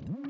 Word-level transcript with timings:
Mm-hmm. 0.00 0.27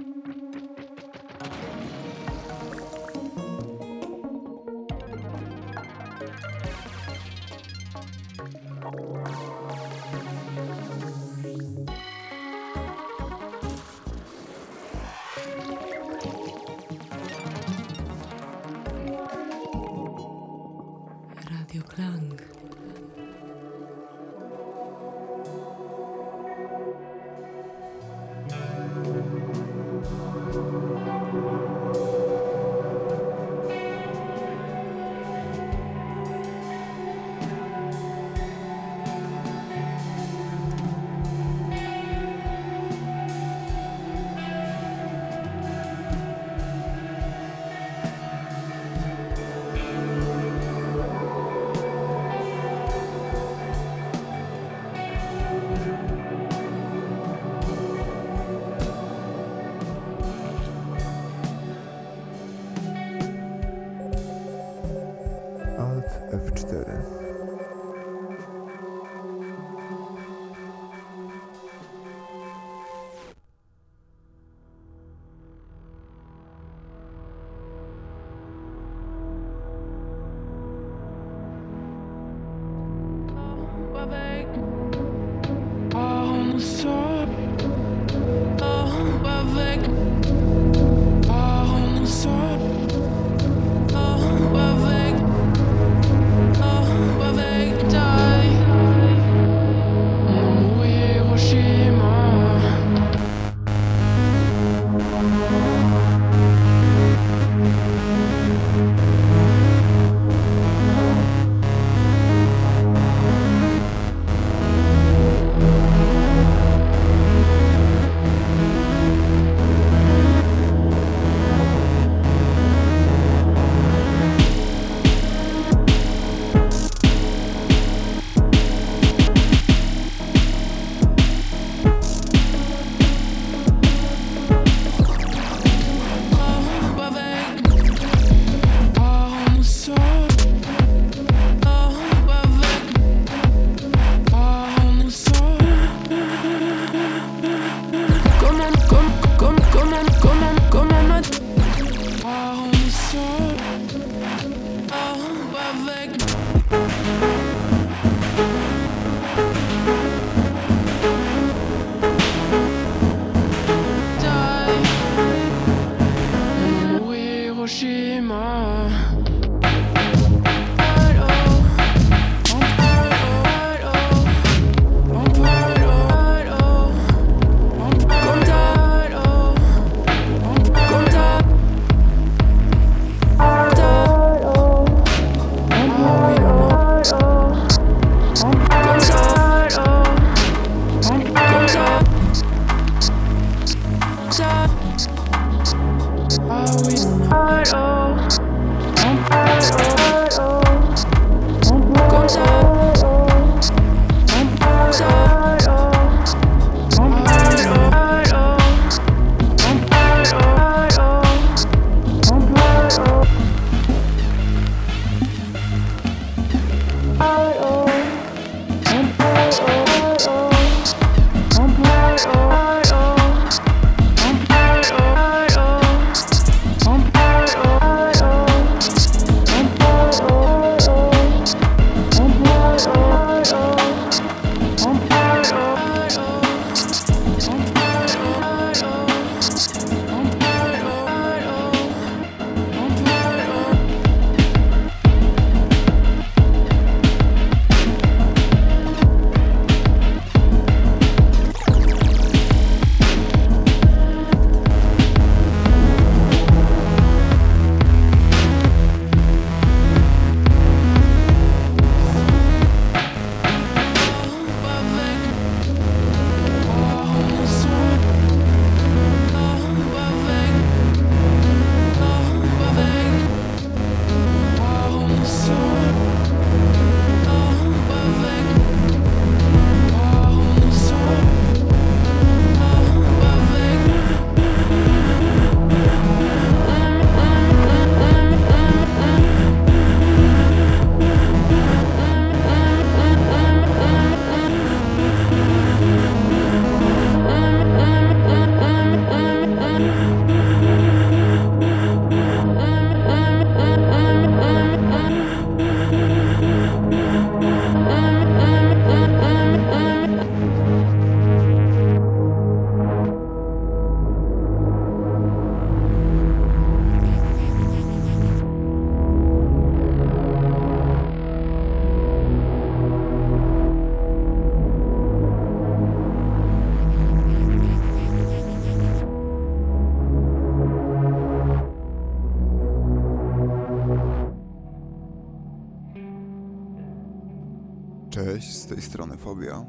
Tej 338.68 338.82
strony 338.82 339.16
Fobia. 339.16 339.64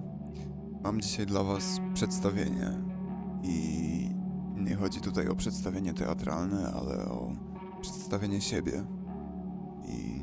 Mam 0.84 1.02
dzisiaj 1.02 1.26
dla 1.26 1.44
Was 1.44 1.80
przedstawienie 1.94 2.72
i 3.44 4.10
nie 4.56 4.76
chodzi 4.76 5.02
tutaj 5.02 5.28
o 5.28 5.36
przedstawienie 5.36 5.94
teatralne, 5.94 6.72
ale 6.74 7.06
o 7.06 7.32
przedstawienie 7.82 8.42
siebie. 8.42 8.84
I 9.88 10.22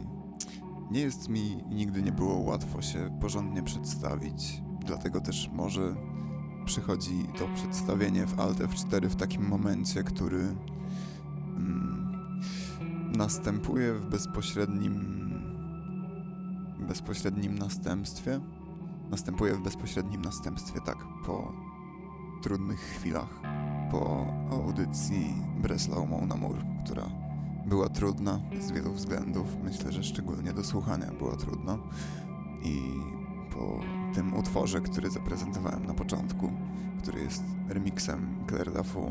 nie 0.90 1.00
jest 1.00 1.28
mi 1.28 1.56
nigdy 1.70 2.02
nie 2.02 2.12
było 2.12 2.38
łatwo 2.38 2.82
się 2.82 3.18
porządnie 3.20 3.62
przedstawić, 3.62 4.62
dlatego 4.86 5.20
też 5.20 5.50
może 5.52 5.96
przychodzi 6.64 7.28
to 7.38 7.48
przedstawienie 7.54 8.26
w 8.26 8.40
Alt 8.40 8.58
F4 8.58 9.08
w 9.08 9.16
takim 9.16 9.48
momencie, 9.48 10.02
który 10.02 10.40
mm, 11.56 12.40
następuje 13.16 13.94
w 13.94 14.06
bezpośrednim 14.06 15.25
bezpośrednim 16.86 17.58
następstwie. 17.58 18.40
Następuje 19.10 19.54
w 19.54 19.62
bezpośrednim 19.62 20.22
następstwie, 20.22 20.80
tak, 20.80 20.96
po 21.26 21.52
trudnych 22.42 22.80
chwilach, 22.80 23.40
po 23.90 24.26
audycji 24.50 25.34
Breslau 25.62 26.06
Mounamur, 26.06 26.56
która 26.84 27.06
była 27.66 27.88
trudna 27.88 28.40
z 28.60 28.70
wielu 28.70 28.92
względów. 28.92 29.56
Myślę, 29.64 29.92
że 29.92 30.04
szczególnie 30.04 30.52
do 30.52 30.64
słuchania 30.64 31.06
była 31.18 31.36
trudna. 31.36 31.78
I 32.62 32.80
po 33.54 33.80
tym 34.14 34.34
utworze, 34.34 34.80
który 34.80 35.10
zaprezentowałem 35.10 35.86
na 35.86 35.94
początku, 35.94 36.52
który 37.02 37.20
jest 37.20 37.44
remixem 37.68 38.44
Claire 38.48 38.72
Dafu, 38.72 39.06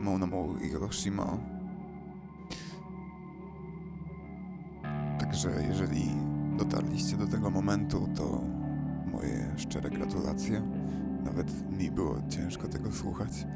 Mounamur 0.00 0.62
i 0.62 0.68
Hiroshima. 0.68 1.38
Także 5.18 5.64
jeżeli 5.68 6.27
dotarliście 6.58 7.16
do 7.16 7.26
tego 7.26 7.50
momentu, 7.50 8.08
to 8.14 8.40
moje 9.12 9.52
szczere 9.56 9.90
gratulacje. 9.90 10.62
Nawet 11.24 11.70
mi 11.78 11.90
było 11.90 12.16
ciężko 12.28 12.68
tego 12.68 12.92
słuchać, 12.92 13.46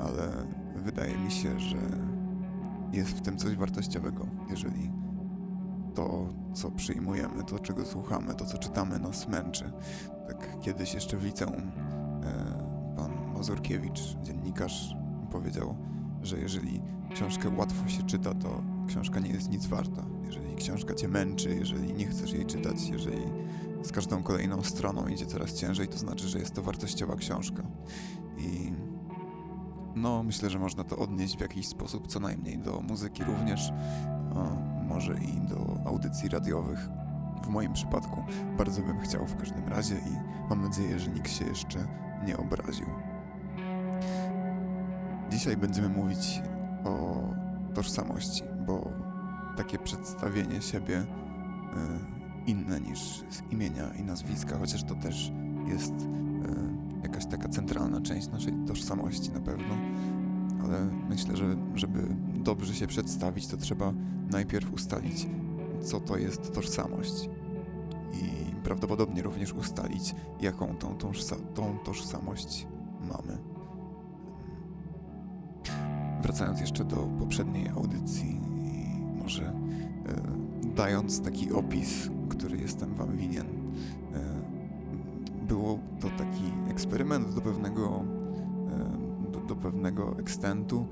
ale 0.00 0.46
wydaje 0.76 1.18
mi 1.18 1.30
się, 1.30 1.60
że 1.60 1.76
jest 2.92 3.10
w 3.10 3.20
tym 3.20 3.36
coś 3.36 3.56
wartościowego, 3.56 4.26
jeżeli 4.50 4.92
to, 5.94 6.28
co 6.52 6.70
przyjmujemy, 6.70 7.44
to, 7.44 7.58
czego 7.58 7.84
słuchamy, 7.84 8.34
to, 8.34 8.44
co 8.44 8.58
czytamy, 8.58 8.98
nas 8.98 9.28
męczy. 9.28 9.72
Tak 10.28 10.60
kiedyś 10.60 10.94
jeszcze 10.94 11.16
w 11.16 11.24
liceum 11.24 11.54
e, 11.54 12.94
pan 12.96 13.12
Mazurkiewicz, 13.34 14.16
dziennikarz, 14.22 14.96
powiedział, 15.30 15.76
że 16.22 16.38
jeżeli 16.38 16.82
książkę 17.10 17.50
łatwo 17.56 17.88
się 17.88 18.02
czyta, 18.02 18.34
to 18.34 18.75
książka 18.86 19.20
nie 19.20 19.30
jest 19.30 19.50
nic 19.50 19.66
warta. 19.66 20.02
Jeżeli 20.26 20.54
książka 20.54 20.94
cię 20.94 21.08
męczy, 21.08 21.54
jeżeli 21.54 21.94
nie 21.94 22.06
chcesz 22.06 22.32
jej 22.32 22.46
czytać, 22.46 22.88
jeżeli 22.88 23.22
z 23.82 23.92
każdą 23.92 24.22
kolejną 24.22 24.62
stroną 24.62 25.08
idzie 25.08 25.26
coraz 25.26 25.54
ciężej, 25.54 25.88
to 25.88 25.98
znaczy, 25.98 26.28
że 26.28 26.38
jest 26.38 26.54
to 26.54 26.62
wartościowa 26.62 27.16
książka. 27.16 27.62
I 28.38 28.72
no, 29.96 30.22
myślę, 30.22 30.50
że 30.50 30.58
można 30.58 30.84
to 30.84 30.96
odnieść 30.96 31.36
w 31.36 31.40
jakiś 31.40 31.68
sposób, 31.68 32.06
co 32.06 32.20
najmniej 32.20 32.58
do 32.58 32.80
muzyki 32.80 33.24
również, 33.24 33.72
może 34.88 35.14
i 35.14 35.48
do 35.48 35.78
audycji 35.86 36.28
radiowych. 36.28 36.88
W 37.44 37.48
moim 37.48 37.72
przypadku 37.72 38.24
bardzo 38.58 38.82
bym 38.82 39.00
chciał 39.00 39.26
w 39.26 39.36
każdym 39.36 39.68
razie 39.68 39.94
i 39.94 40.16
mam 40.50 40.62
nadzieję, 40.62 40.98
że 40.98 41.10
nikt 41.10 41.30
się 41.30 41.44
jeszcze 41.44 41.86
nie 42.26 42.36
obraził. 42.36 42.86
Dzisiaj 45.30 45.56
będziemy 45.56 45.88
mówić 45.88 46.42
o 46.84 47.22
tożsamości, 47.74 48.42
bo 48.66 48.92
takie 49.56 49.78
przedstawienie 49.78 50.62
siebie 50.62 50.98
y, 50.98 51.06
inne 52.46 52.80
niż 52.80 53.00
z 53.30 53.52
imienia 53.52 53.94
i 53.94 54.02
nazwiska, 54.02 54.58
chociaż 54.58 54.84
to 54.84 54.94
też 54.94 55.32
jest 55.68 55.92
y, 55.92 56.06
jakaś 57.02 57.26
taka 57.26 57.48
centralna 57.48 58.00
część 58.00 58.28
naszej 58.28 58.52
tożsamości 58.66 59.32
na 59.32 59.40
pewno, 59.40 59.74
ale 60.64 60.86
myślę, 61.08 61.36
że 61.36 61.56
żeby 61.74 62.16
dobrze 62.34 62.74
się 62.74 62.86
przedstawić, 62.86 63.46
to 63.46 63.56
trzeba 63.56 63.92
najpierw 64.30 64.72
ustalić, 64.72 65.26
co 65.82 66.00
to 66.00 66.16
jest 66.16 66.52
tożsamość 66.52 67.28
i 68.12 68.54
prawdopodobnie 68.64 69.22
również 69.22 69.52
ustalić, 69.52 70.14
jaką 70.40 70.76
tą, 70.76 70.94
tożsa 70.94 71.36
tą 71.54 71.78
tożsamość 71.78 72.66
mamy. 73.00 73.38
Wracając 76.22 76.60
jeszcze 76.60 76.84
do 76.84 76.96
poprzedniej 76.96 77.68
audycji, 77.68 78.40
może 79.26 79.44
e, 79.44 79.52
dając 80.76 81.20
taki 81.20 81.52
opis, 81.52 82.10
który 82.28 82.58
jestem 82.58 82.94
Wam 82.94 83.16
winien, 83.16 83.46
e, 83.46 83.50
było 85.48 85.78
to 86.00 86.08
taki 86.10 86.70
eksperyment 86.70 87.34
do 87.34 87.40
pewnego, 87.40 88.04
e, 89.26 89.32
do, 89.32 89.40
do 89.40 89.56
pewnego 89.56 90.18
ekstentu. 90.18 90.86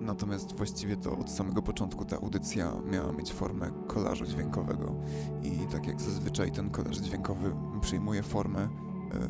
Natomiast 0.00 0.56
właściwie 0.56 0.96
to 0.96 1.18
od 1.18 1.30
samego 1.30 1.62
początku 1.62 2.04
ta 2.04 2.16
audycja 2.16 2.72
miała 2.90 3.12
mieć 3.12 3.32
formę 3.32 3.70
kolażu 3.86 4.26
dźwiękowego 4.26 4.94
i 5.42 5.50
tak 5.72 5.86
jak 5.86 6.00
zazwyczaj 6.00 6.52
ten 6.52 6.70
kolaż 6.70 6.96
dźwiękowy 6.96 7.52
przyjmuje 7.80 8.22
formę 8.22 8.68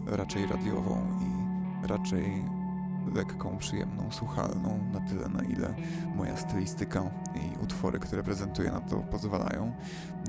raczej 0.07 0.47
radiową 0.47 1.07
i 1.21 1.87
raczej 1.87 2.45
lekką, 3.15 3.59
przyjemną, 3.59 4.11
słuchalną, 4.11 4.79
na 4.93 5.01
tyle 5.01 5.29
na 5.29 5.43
ile 5.43 5.75
moja 6.17 6.37
stylistyka 6.37 7.11
i 7.35 7.65
utwory, 7.65 7.99
które 7.99 8.23
prezentuję 8.23 8.71
na 8.71 8.81
to 8.81 8.97
pozwalają. 8.97 9.73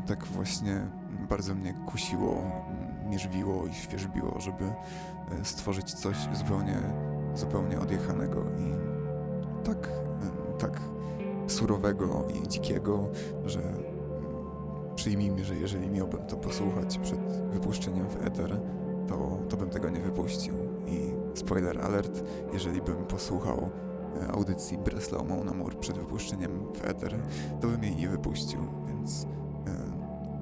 Tak 0.08 0.25
właśnie 0.25 0.88
bardzo 1.30 1.56
mnie 1.56 1.74
kusiło, 1.86 2.44
mierzwiło 3.10 3.66
i 3.66 3.74
świeżbiło, 3.74 4.40
żeby 4.40 4.66
e, 4.66 4.74
stworzyć 5.46 5.94
coś 5.94 6.16
zupełnie, 6.34 6.78
zupełnie 7.36 7.80
odjechanego 7.80 8.44
i 8.44 8.74
tak, 9.66 9.88
e, 9.88 10.58
tak 10.58 10.82
surowego 11.48 12.28
i 12.44 12.48
dzikiego, 12.48 13.10
że 13.46 13.62
przyjmijmy, 14.96 15.46
że 15.46 15.56
jeżeli 15.56 15.90
miałbym 15.90 16.25
to 16.28 16.38
posłuchać 16.38 16.98
przed 16.98 17.20
wypuszczeniem 17.54 18.10
w 18.10 18.25
eter, 18.25 18.60
to, 19.08 19.38
to 19.50 19.58
bym 19.58 19.70
tego 19.70 19.90
nie 19.90 20.00
wypuścił. 20.00 20.54
I 20.88 21.21
spoiler 21.34 21.82
alert, 21.82 22.24
jeżeli 22.54 22.82
bym 22.82 22.96
posłuchał 22.96 23.70
e, 24.22 24.28
audycji 24.28 24.78
Breslau 24.78 25.26
Mounamur 25.26 25.80
przed 25.80 25.98
wypuszczeniem 25.98 26.52
w 26.74 26.86
Ether, 26.86 27.16
to 27.62 27.68
bym 27.68 27.84
jej 27.84 27.96
nie 27.96 28.10
wypuścił, 28.10 28.60
więc 28.88 29.24
e, 29.24 29.28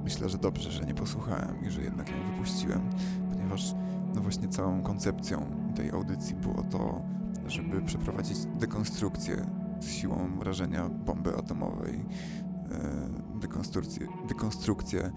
myślę, 0.03 0.29
że 0.29 0.37
dobrze, 0.37 0.71
że 0.71 0.85
nie 0.85 0.95
posłuchałem 0.95 1.65
i 1.67 1.69
że 1.69 1.81
jednak 1.81 2.09
ją 2.09 2.31
wypuściłem, 2.31 2.89
ponieważ 3.29 3.73
no 4.15 4.21
właśnie 4.21 4.47
całą 4.47 4.81
koncepcją 4.81 5.45
tej 5.75 5.91
audycji 5.91 6.35
było 6.35 6.63
to, 6.63 7.01
żeby 7.47 7.81
przeprowadzić 7.81 8.37
dekonstrukcję 8.45 9.45
z 9.79 9.91
siłą 9.91 10.39
wrażenia 10.39 10.89
bomby 10.89 11.37
atomowej, 11.37 11.95
e, 11.95 13.39
dekonstrukcję, 13.39 14.07
dekonstrukcję 14.27 15.11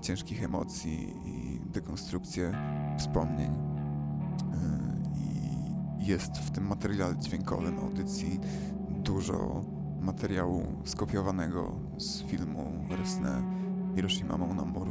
ciężkich 0.00 0.44
emocji 0.44 1.14
i 1.24 1.60
dekonstrukcję 1.72 2.52
wspomnień. 2.98 3.73
Jest 6.04 6.38
w 6.38 6.50
tym 6.50 6.66
materiale 6.66 7.16
dźwiękowym 7.18 7.78
audycji 7.78 8.40
dużo 8.88 9.64
materiału 10.00 10.62
skopiowanego 10.84 11.72
z 11.98 12.22
filmu 12.22 12.86
Resne 12.90 13.42
Hiroshima 13.94 14.38
Maunamur. 14.38 14.88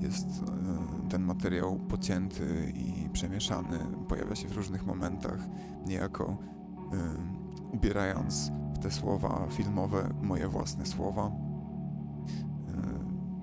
Jest 0.00 0.26
e, 0.26 1.08
ten 1.08 1.22
materiał 1.22 1.76
pocięty 1.76 2.72
i 2.76 3.08
przemieszany, 3.08 3.78
pojawia 4.08 4.34
się 4.34 4.48
w 4.48 4.56
różnych 4.56 4.86
momentach, 4.86 5.38
niejako 5.86 6.36
e, 6.92 6.96
ubierając 7.72 8.52
w 8.74 8.78
te 8.78 8.90
słowa 8.90 9.46
filmowe 9.50 10.14
moje 10.22 10.48
własne 10.48 10.86
słowa. 10.86 11.30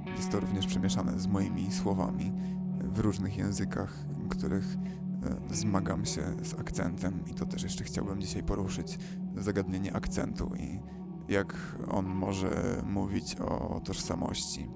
E, 0.07 0.11
jest 0.17 0.29
to 0.31 0.39
również 0.39 0.67
przemieszane 0.67 1.19
z 1.19 1.27
moimi 1.27 1.71
słowami 1.71 2.33
w 2.83 2.99
różnych 2.99 3.38
językach, 3.38 3.93
których 4.29 4.77
zmagam 5.51 6.05
się 6.05 6.21
z 6.43 6.53
akcentem 6.59 7.23
i 7.27 7.33
to 7.33 7.45
też 7.45 7.63
jeszcze 7.63 7.83
chciałbym 7.83 8.21
dzisiaj 8.21 8.43
poruszyć 8.43 8.99
zagadnienie 9.38 9.93
akcentu 9.93 10.51
i 10.55 10.79
jak 11.29 11.75
on 11.88 12.05
może 12.05 12.81
mówić 12.85 13.35
o 13.35 13.81
tożsamości. 13.85 14.69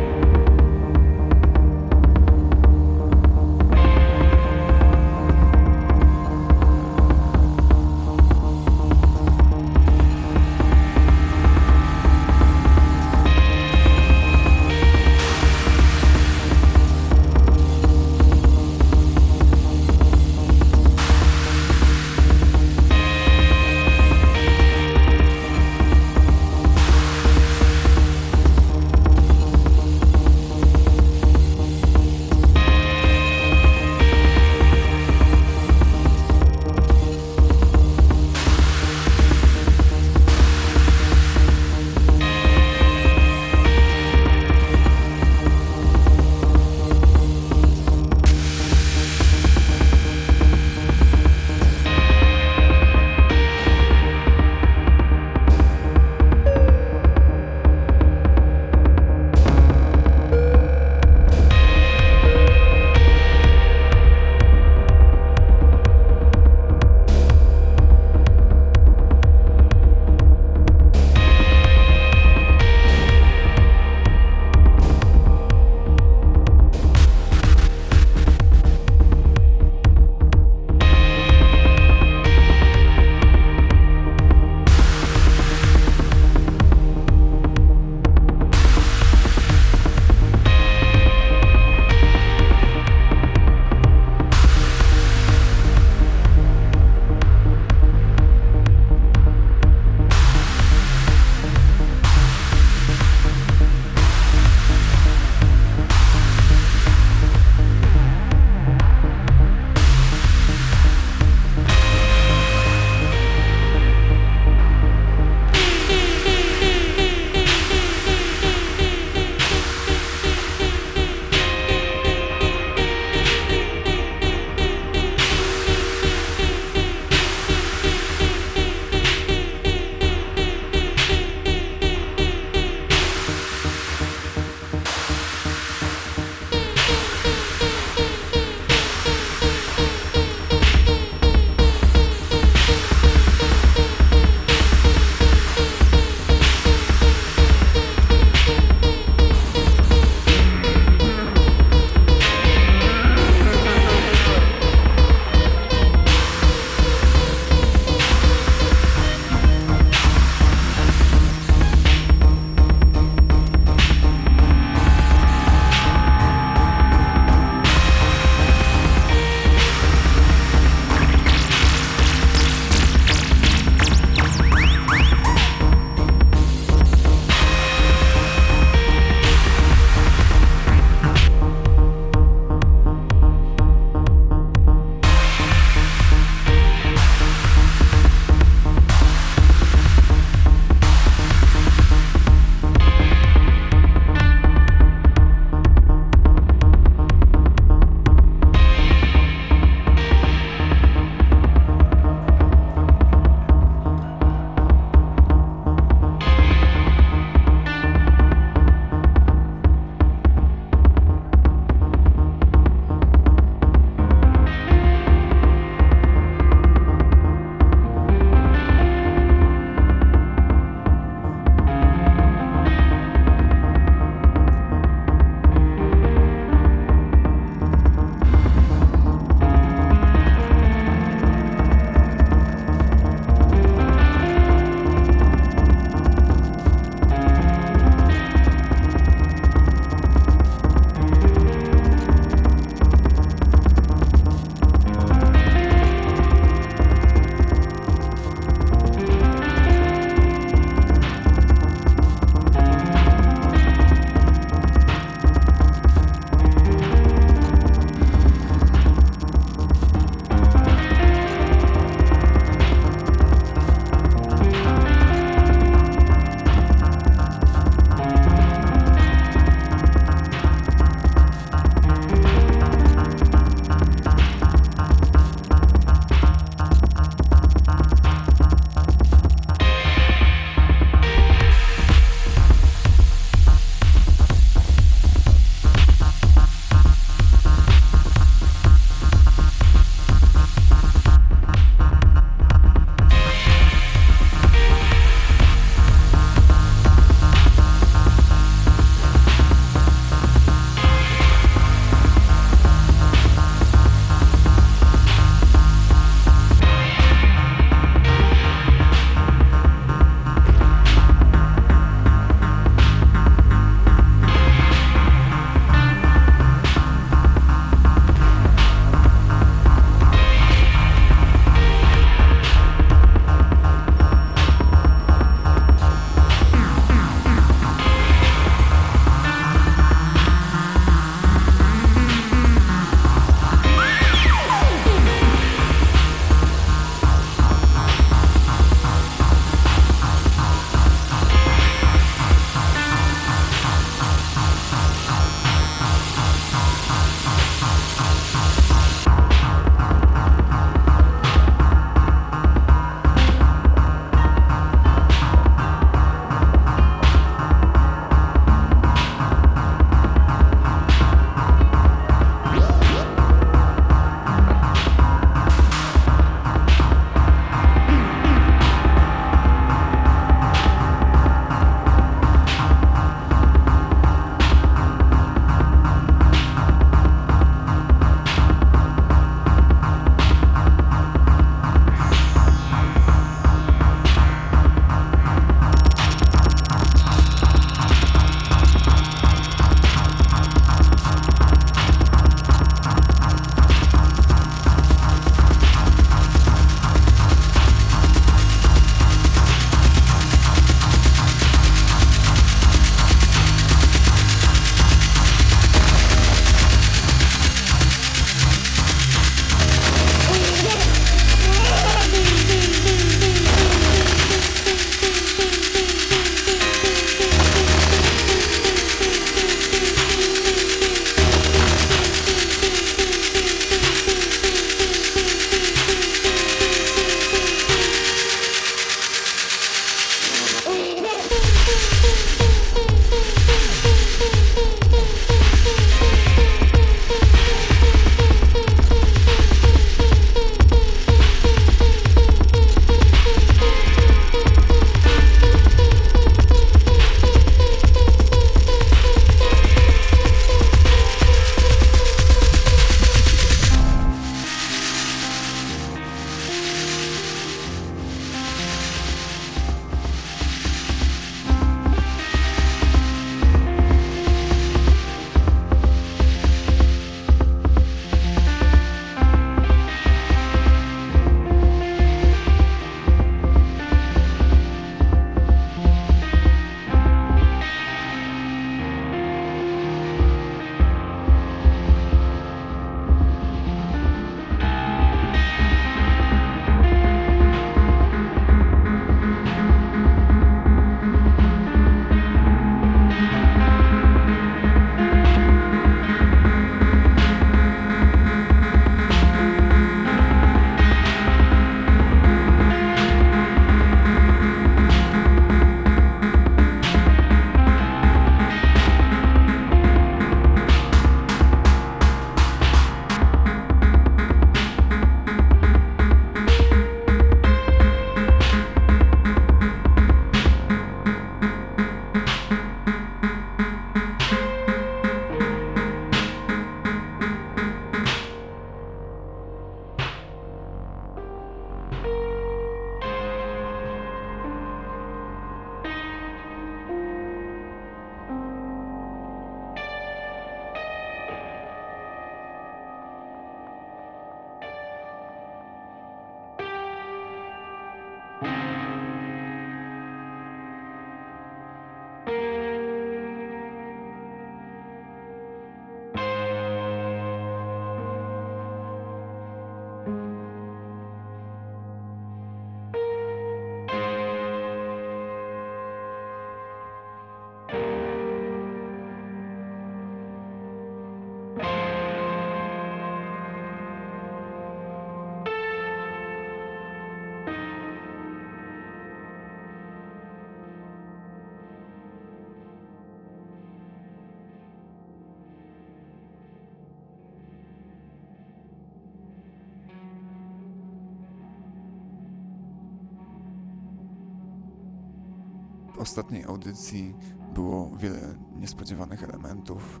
Ostatniej 596.02 596.44
audycji 596.44 597.14
było 597.54 597.96
wiele 597.96 598.34
niespodziewanych 598.56 599.22
elementów, 599.22 600.00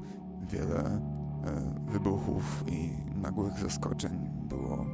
wiele 0.50 0.84
e, 0.84 1.00
wybuchów 1.86 2.64
i 2.66 2.90
nagłych 3.16 3.58
zaskoczeń. 3.58 4.30
Było, 4.48 4.86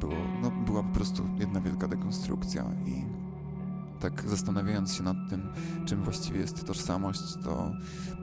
było, 0.00 0.14
no, 0.42 0.50
była 0.50 0.82
po 0.82 0.94
prostu 0.94 1.22
jedna 1.38 1.60
wielka 1.60 1.88
dekonstrukcja 1.88 2.64
i 2.86 3.04
tak 4.00 4.22
zastanawiając 4.28 4.94
się 4.94 5.02
nad 5.02 5.16
tym, 5.30 5.52
czym 5.86 6.02
właściwie 6.02 6.40
jest 6.40 6.66
tożsamość, 6.66 7.34
to 7.44 7.70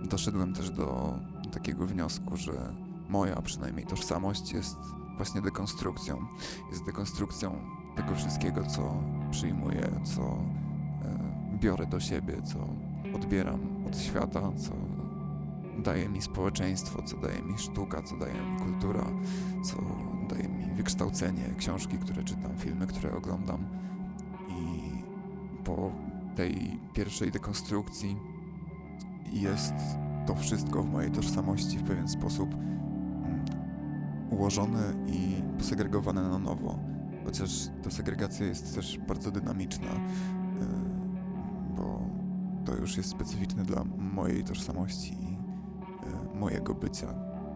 doszedłem 0.10 0.54
też 0.54 0.70
do 0.70 1.20
takiego 1.52 1.86
wniosku, 1.86 2.38
że 2.38 2.76
moja 3.10 3.42
przynajmniej 3.42 3.86
tożsamość 3.86 4.54
jest 4.54 4.78
właśnie 5.18 5.42
dekonstrukcją. 5.42 6.26
Jest 6.72 6.86
dekonstrukcją 6.86 7.56
tego 7.96 8.16
wszystkiego, 8.16 8.66
co 8.66 9.04
przyjmuję, 9.32 10.02
co 10.04 10.38
biorę 11.60 11.86
do 11.86 12.00
siebie, 12.00 12.42
co 12.42 12.60
odbieram 13.16 13.86
od 13.88 13.98
świata, 13.98 14.52
co 14.58 14.72
daje 15.84 16.10
mi 16.10 16.22
społeczeństwo, 16.22 17.04
co 17.04 17.18
daje 17.18 17.42
mi 17.42 17.58
sztuka, 17.58 18.02
co 18.02 18.18
daje 18.18 18.34
mi 18.34 18.60
kultura, 18.60 19.06
co 19.64 19.76
daje 20.30 20.50
mi 20.50 20.74
wykształcenie, 20.74 21.44
książki, 21.58 21.98
które 21.98 22.24
czytam, 22.24 22.58
filmy, 22.58 22.88
które 22.88 23.16
oglądam. 23.16 23.66
I 24.50 24.90
po 25.64 25.92
tej 26.36 26.80
pierwszej 26.94 27.32
dekonstrukcji 27.32 28.18
jest 29.34 29.74
to 30.28 30.36
wszystko 30.36 30.84
w 30.84 30.90
mojej 30.90 31.12
tożsamości 31.12 31.78
w 31.78 31.84
pewien 31.84 32.08
sposób 32.08 32.54
mm, 32.54 33.46
ułożone 34.30 34.94
i 35.08 35.42
posegregowane 35.58 36.22
na 36.22 36.40
nowo. 36.40 36.80
Chociaż 37.26 37.52
ta 37.84 37.92
segregacja 37.92 38.46
jest 38.46 38.76
też 38.76 38.98
bardzo 39.08 39.32
dynamiczna, 39.32 39.88
e, 39.88 40.89
bo 41.80 42.00
to 42.66 42.76
już 42.76 42.98
jest 42.98 43.10
specyficzne 43.10 43.64
dla 43.64 43.84
mojej 43.98 44.44
tożsamości 44.44 45.14
i 45.14 45.38
e, 46.36 46.40
mojego 46.40 46.76
bycia, 46.76 47.08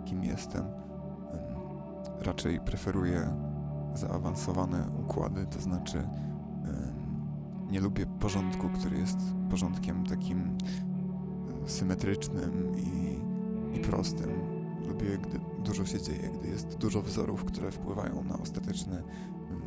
kim 0.06 0.24
jestem. 0.24 0.66
Raczej 2.20 2.60
preferuję 2.60 3.36
zaawansowane 3.96 4.88
układy, 5.00 5.46
to 5.46 5.62
znaczy 5.62 6.08
nie 7.74 7.82
lubię 7.82 8.06
porządku, 8.06 8.70
który 8.70 8.98
jest 9.00 9.18
porządkiem 9.50 10.06
takim 10.06 10.58
e, 11.66 11.70
symetrycznym 11.70 12.72
i, 12.78 13.20
i 13.78 13.80
prostym. 13.80 14.30
Lubię, 14.88 15.18
gdy 15.18 15.40
dużo 15.64 15.86
się 15.86 16.02
dzieje, 16.02 16.30
gdy 16.40 16.48
jest 16.48 16.78
dużo 16.78 17.02
wzorów, 17.02 17.46
które 17.46 17.72
wpływają 17.72 18.24
na 18.24 18.38
ostateczny 18.38 19.04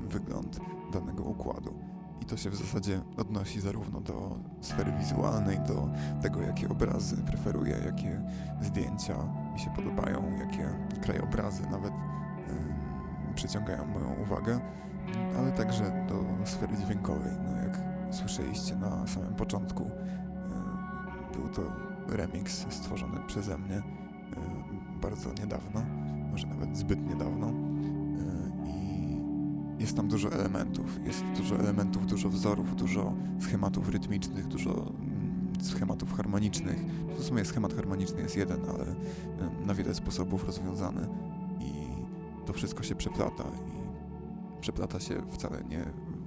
wygląd 0.09 0.61
danego 0.93 1.25
układu. 1.25 1.75
I 2.21 2.25
to 2.25 2.37
się 2.37 2.51
w 2.51 2.57
zasadzie 2.57 3.01
odnosi 3.17 3.61
zarówno 3.61 4.01
do 4.01 4.39
sfery 4.61 4.93
wizualnej, 4.93 5.59
do 5.59 5.89
tego, 6.23 6.43
jakie 6.43 6.69
obrazy 6.69 7.17
preferuję, 7.17 7.77
jakie 7.85 8.23
zdjęcia 8.61 9.15
mi 9.53 9.61
się 9.61 9.71
podobają, 9.71 10.39
jakie 10.39 10.69
krajobrazy 11.03 11.63
nawet 11.71 11.93
przyciągają 13.37 13.87
moją 13.87 14.15
uwagę, 14.23 14.61
ale 15.39 15.53
także 15.53 16.07
do 16.09 16.47
sfery 16.47 16.77
dźwiękowej. 16.77 17.33
No 17.45 17.57
jak 17.63 17.81
słyszeliście 18.11 18.77
na 18.77 19.07
samym 19.07 19.35
początku, 19.35 19.85
e, 19.85 21.33
był 21.33 21.49
to 21.49 21.63
remix 22.09 22.67
stworzony 22.71 23.21
przeze 23.27 23.59
mnie 23.59 23.77
e, 23.77 23.83
bardzo 25.03 25.33
niedawno, 25.41 25.83
może 26.31 26.47
nawet 26.47 26.77
zbyt 26.77 27.09
niedawno. 27.09 27.66
Jest 29.79 29.97
tam 29.97 30.09
dużo 30.09 30.33
elementów. 30.33 31.01
Jest 31.07 31.25
dużo 31.37 31.59
elementów, 31.59 32.07
dużo 32.07 32.29
wzorów, 32.29 32.77
dużo 32.77 33.13
schematów 33.41 33.89
rytmicznych, 33.89 34.49
dużo 34.49 34.71
mm, 34.71 35.53
schematów 35.63 36.17
harmonicznych. 36.17 36.85
W 37.19 37.25
sumie 37.25 37.45
schemat 37.45 37.75
harmoniczny 37.75 38.23
jest 38.23 38.37
jeden, 38.37 38.61
ale 38.71 38.95
na 39.67 39.75
wiele 39.75 39.95
sposobów 39.95 40.45
rozwiązany 40.45 41.09
i 41.61 41.73
to 42.47 42.53
wszystko 42.53 42.83
się 42.83 42.95
przeplata 42.95 43.45
i 43.45 43.87
przeplata 44.61 45.01
się 45.01 45.23
wcale 45.33 45.65
nie 45.69 45.85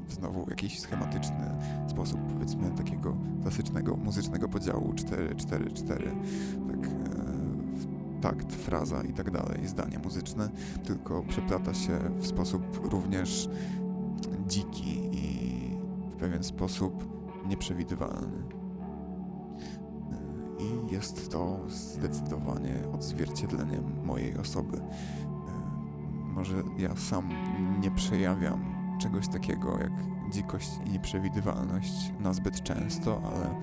znowu 0.09 0.45
jakiś 0.49 0.79
schematyczny 0.79 1.51
sposób, 1.87 2.19
powiedzmy, 2.33 2.71
takiego 2.71 3.17
klasycznego 3.41 3.95
muzycznego 3.95 4.49
podziału 4.49 4.93
4-4-4, 4.93 5.85
tak, 5.87 6.87
e, 6.87 7.28
takt, 8.21 8.53
fraza 8.55 9.03
i 9.03 9.13
tak 9.13 9.31
dalej, 9.31 9.67
zdanie 9.67 9.99
muzyczne, 9.99 10.49
tylko 10.83 11.23
przeplata 11.23 11.73
się 11.73 11.99
w 12.15 12.27
sposób 12.27 12.79
również 12.83 13.49
dziki 14.47 15.09
i 15.11 15.59
w 16.11 16.15
pewien 16.15 16.43
sposób 16.43 17.19
nieprzewidywalny. 17.47 18.43
I 20.59 20.93
jest 20.93 21.31
to 21.31 21.59
zdecydowanie 21.67 22.75
odzwierciedleniem 22.93 24.05
mojej 24.05 24.37
osoby. 24.37 24.81
Może 26.23 26.63
ja 26.77 26.95
sam 26.95 27.29
nie 27.81 27.91
przejawiam 27.91 28.79
czegoś 28.99 29.27
takiego 29.27 29.79
jak 29.79 29.91
dzikość 30.31 30.69
i 30.85 30.89
nieprzewidywalność 30.89 32.13
nazbyt 32.19 32.63
często, 32.63 33.21
ale 33.25 33.55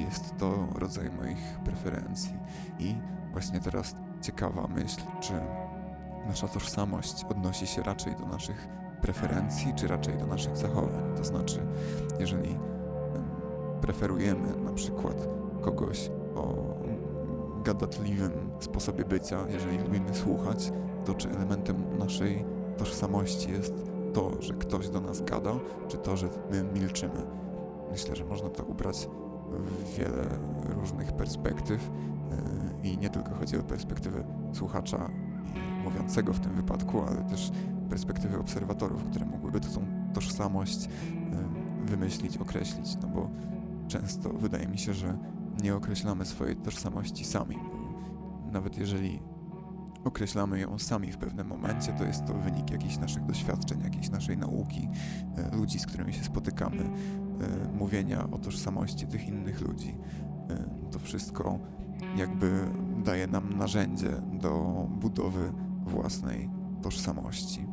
jest 0.00 0.36
to 0.36 0.66
rodzaj 0.74 1.10
moich 1.10 1.58
preferencji. 1.64 2.32
I 2.78 2.94
właśnie 3.36 3.60
teraz 3.60 3.94
ciekawa 4.22 4.66
myśl, 4.66 5.00
czy 5.20 5.32
nasza 6.26 6.48
tożsamość 6.48 7.24
odnosi 7.24 7.66
się 7.66 7.82
raczej 7.82 8.16
do 8.16 8.26
naszych 8.26 8.68
preferencji, 9.02 9.74
czy 9.74 9.88
raczej 9.88 10.18
do 10.18 10.26
naszych 10.26 10.56
zachowań. 10.56 11.16
To 11.16 11.24
znaczy, 11.24 11.66
jeżeli 12.20 12.58
preferujemy 13.80 14.56
na 14.56 14.72
przykład 14.72 15.28
kogoś 15.60 16.10
o 16.36 16.54
gadatliwym 17.64 18.32
sposobie 18.60 19.04
bycia, 19.04 19.38
jeżeli 19.48 19.78
lubimy 19.78 20.14
słuchać, 20.14 20.72
to 21.04 21.14
czy 21.14 21.30
elementem 21.30 21.98
naszej 21.98 22.44
tożsamości 22.76 23.52
jest 23.52 23.74
to, 24.12 24.42
że 24.42 24.54
ktoś 24.54 24.88
do 24.88 25.00
nas 25.00 25.22
gada, 25.22 25.52
czy 25.88 25.98
to, 25.98 26.16
że 26.16 26.28
my 26.50 26.64
milczymy. 26.64 27.26
Myślę, 27.90 28.16
że 28.16 28.24
można 28.24 28.48
to 28.48 28.64
ubrać 28.64 29.08
w 29.50 29.96
wiele 29.98 30.24
różnych 30.80 31.12
perspektyw 31.12 31.90
i 32.86 32.98
nie 32.98 33.10
tylko 33.10 33.34
chodzi 33.34 33.56
o 33.56 33.62
perspektywę 33.62 34.24
słuchacza 34.52 35.10
i 35.54 35.84
mówiącego 35.84 36.32
w 36.32 36.40
tym 36.40 36.54
wypadku, 36.54 37.02
ale 37.02 37.24
też 37.24 37.50
perspektywy 37.90 38.38
obserwatorów, 38.38 39.04
które 39.04 39.26
mogłyby 39.26 39.60
tą 39.60 39.86
tożsamość 40.14 40.88
wymyślić, 41.86 42.36
określić, 42.36 42.96
no 43.02 43.08
bo 43.08 43.30
często 43.88 44.30
wydaje 44.30 44.68
mi 44.68 44.78
się, 44.78 44.94
że 44.94 45.18
nie 45.62 45.74
określamy 45.74 46.24
swojej 46.24 46.56
tożsamości 46.56 47.24
sami. 47.24 47.56
Nawet 48.52 48.78
jeżeli 48.78 49.20
określamy 50.04 50.60
ją 50.60 50.78
sami 50.78 51.12
w 51.12 51.16
pewnym 51.16 51.46
momencie, 51.46 51.92
to 51.92 52.04
jest 52.04 52.26
to 52.26 52.34
wynik 52.34 52.70
jakichś 52.70 52.98
naszych 52.98 53.26
doświadczeń, 53.26 53.80
jakiejś 53.82 54.10
naszej 54.10 54.38
nauki, 54.38 54.88
e, 55.36 55.56
ludzi, 55.56 55.78
z 55.78 55.86
którymi 55.86 56.12
się 56.12 56.24
spotykamy, 56.24 56.82
e, 56.82 56.88
mówienia 57.78 58.30
o 58.30 58.38
tożsamości 58.38 59.06
tych 59.06 59.28
innych 59.28 59.60
ludzi. 59.60 59.98
E, 60.50 60.90
to 60.90 60.98
wszystko 60.98 61.58
jakby 62.16 62.70
daje 63.04 63.26
nam 63.26 63.58
narzędzie 63.58 64.10
do 64.32 64.86
budowy 64.90 65.52
własnej 65.86 66.50
tożsamości. 66.82 67.66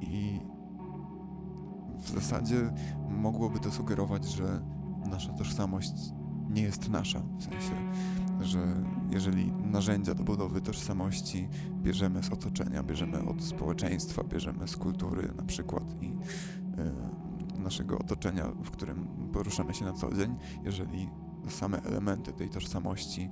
I 0.00 0.40
w 1.98 2.10
zasadzie 2.10 2.72
mogłoby 3.08 3.60
to 3.60 3.70
sugerować, 3.70 4.24
że 4.24 4.60
nasza 5.10 5.32
tożsamość 5.32 5.92
nie 6.50 6.62
jest 6.62 6.88
nasza. 6.90 7.22
W 7.38 7.42
sensie, 7.42 7.92
że 8.40 8.84
jeżeli 9.10 9.52
narzędzia 9.52 10.14
do 10.14 10.24
budowy 10.24 10.60
tożsamości 10.60 11.48
bierzemy 11.82 12.22
z 12.22 12.30
otoczenia, 12.30 12.82
bierzemy 12.82 13.28
od 13.28 13.42
społeczeństwa, 13.42 14.24
bierzemy 14.24 14.68
z 14.68 14.76
kultury 14.76 15.32
na 15.36 15.42
przykład 15.42 16.02
i 16.02 16.06
y, 16.06 17.60
naszego 17.60 17.98
otoczenia, 17.98 18.44
w 18.62 18.70
którym 18.70 19.06
poruszamy 19.32 19.74
się 19.74 19.84
na 19.84 19.92
co 19.92 20.14
dzień, 20.14 20.36
jeżeli 20.64 21.08
same 21.52 21.82
elementy 21.82 22.32
tej 22.32 22.48
tożsamości 22.48 23.30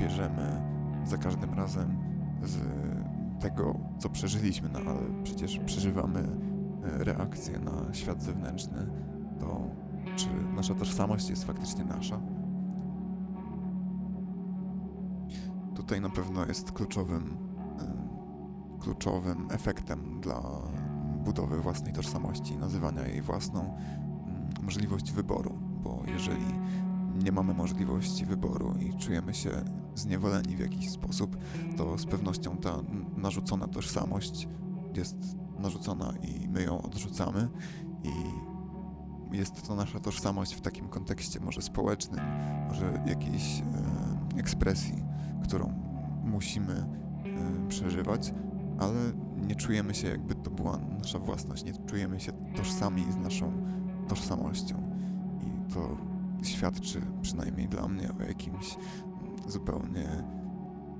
bierzemy 0.00 0.62
za 1.04 1.18
każdym 1.18 1.54
razem 1.54 1.96
z 2.42 2.58
tego, 3.40 3.78
co 3.98 4.08
przeżyliśmy, 4.08 4.68
no 4.72 4.78
ale 4.78 5.22
przecież 5.24 5.58
przeżywamy 5.58 6.20
e, 6.20 7.04
reakcje 7.04 7.58
na 7.58 7.94
świat 7.94 8.22
zewnętrzny, 8.22 8.86
to 9.40 9.60
czy 10.16 10.28
nasza 10.56 10.74
tożsamość 10.74 11.30
jest 11.30 11.44
faktycznie 11.44 11.84
nasza? 11.84 12.20
tutaj 15.82 16.00
na 16.00 16.10
pewno 16.10 16.46
jest 16.46 16.72
kluczowym, 16.72 17.36
kluczowym 18.80 19.48
efektem 19.50 20.20
dla 20.20 20.42
budowy 21.24 21.60
własnej 21.60 21.92
tożsamości, 21.92 22.56
nazywania 22.56 23.06
jej 23.06 23.22
własną, 23.22 23.76
możliwość 24.62 25.12
wyboru, 25.12 25.58
bo 25.82 26.02
jeżeli 26.06 26.46
nie 27.24 27.32
mamy 27.32 27.54
możliwości 27.54 28.26
wyboru 28.26 28.74
i 28.80 28.98
czujemy 28.98 29.34
się 29.34 29.50
zniewoleni 29.94 30.56
w 30.56 30.60
jakiś 30.60 30.90
sposób, 30.90 31.36
to 31.76 31.98
z 31.98 32.06
pewnością 32.06 32.56
ta 32.56 32.78
narzucona 33.16 33.68
tożsamość 33.68 34.48
jest 34.96 35.16
narzucona 35.58 36.12
i 36.22 36.48
my 36.48 36.62
ją 36.62 36.82
odrzucamy 36.82 37.48
i 38.04 38.12
jest 39.36 39.66
to 39.66 39.76
nasza 39.76 40.00
tożsamość 40.00 40.54
w 40.54 40.60
takim 40.60 40.88
kontekście 40.88 41.40
może 41.40 41.62
społecznym, 41.62 42.20
może 42.68 43.04
jakiejś 43.06 43.60
e, 43.60 44.38
ekspresji, 44.38 45.04
którą 45.44 45.72
musimy 46.24 46.72
e, 46.74 47.68
przeżywać, 47.68 48.34
ale 48.78 49.12
nie 49.46 49.54
czujemy 49.54 49.94
się 49.94 50.08
jakby 50.08 50.34
to 50.34 50.50
była 50.50 50.78
nasza 50.78 51.18
własność, 51.18 51.64
nie 51.64 51.72
czujemy 51.86 52.20
się 52.20 52.32
tożsami 52.56 53.12
z 53.12 53.16
naszą 53.16 53.52
tożsamością. 54.08 54.74
I 55.40 55.72
to 55.74 56.11
świadczy 56.48 57.00
przynajmniej 57.22 57.68
dla 57.68 57.88
mnie 57.88 58.08
o 58.20 58.22
jakimś 58.22 58.76
zupełnie 59.48 60.08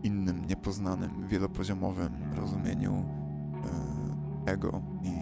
innym, 0.03 0.45
niepoznanym, 0.47 1.29
wielopoziomowym 1.29 2.13
rozumieniu 2.37 3.05
e, 4.47 4.53
ego 4.53 4.83
i 5.03 5.13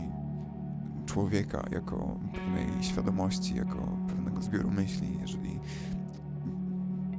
człowieka 1.06 1.64
jako 1.72 2.18
pewnej 2.32 2.84
świadomości, 2.84 3.54
jako 3.54 3.98
pewnego 4.08 4.42
zbioru 4.42 4.70
myśli. 4.70 5.18
Jeżeli 5.20 5.60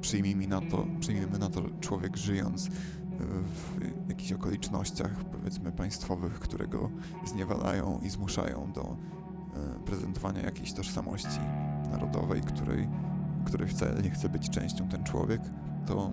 przyjmijmy 0.02 0.48
na 0.48 0.62
to, 0.62 0.88
przyjmiemy 1.00 1.40
na 1.40 1.50
to, 1.50 1.62
człowiek 1.80 2.18
żyjąc 2.18 2.70
w 3.20 4.10
jakichś 4.10 4.32
okolicznościach, 4.32 5.24
powiedzmy 5.24 5.72
państwowych, 5.72 6.40
które 6.40 6.68
go 6.68 6.90
zniewalają 7.26 8.00
i 8.04 8.10
zmuszają 8.10 8.72
do 8.72 8.82
e, 9.56 9.80
prezentowania 9.86 10.42
jakiejś 10.42 10.74
tożsamości 10.74 11.40
narodowej, 11.92 12.42
której, 12.42 12.88
której 13.46 13.68
wcale 13.68 14.02
nie 14.02 14.10
chce 14.10 14.30
być 14.30 14.50
częścią 14.50 14.88
ten 14.88 15.04
człowiek, 15.04 15.42
to 15.86 16.12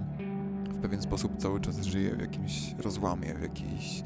w 0.70 0.80
pewien 0.80 1.02
sposób 1.02 1.36
cały 1.36 1.60
czas 1.60 1.82
żyje 1.82 2.16
w 2.16 2.20
jakimś 2.20 2.74
rozłamie, 2.78 3.34
w, 3.34 3.42
jakiejś, 3.42 4.02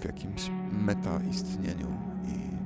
w 0.00 0.04
jakimś 0.04 0.50
meta-istnieniu. 0.72 1.88
I 2.24 2.56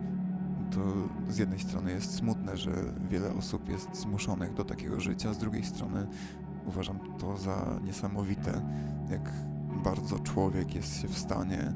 to 0.74 0.80
z 1.28 1.38
jednej 1.38 1.58
strony 1.58 1.92
jest 1.92 2.14
smutne, 2.14 2.56
że 2.56 2.72
wiele 3.10 3.34
osób 3.34 3.68
jest 3.68 3.96
zmuszonych 3.96 4.54
do 4.54 4.64
takiego 4.64 5.00
życia, 5.00 5.34
z 5.34 5.38
drugiej 5.38 5.64
strony 5.64 6.06
uważam 6.66 6.98
to 7.18 7.36
za 7.36 7.80
niesamowite, 7.84 8.62
jak 9.10 9.32
bardzo 9.84 10.18
człowiek 10.18 10.74
jest 10.74 11.00
się 11.00 11.08
w 11.08 11.18
stanie 11.18 11.58
e, 11.58 11.74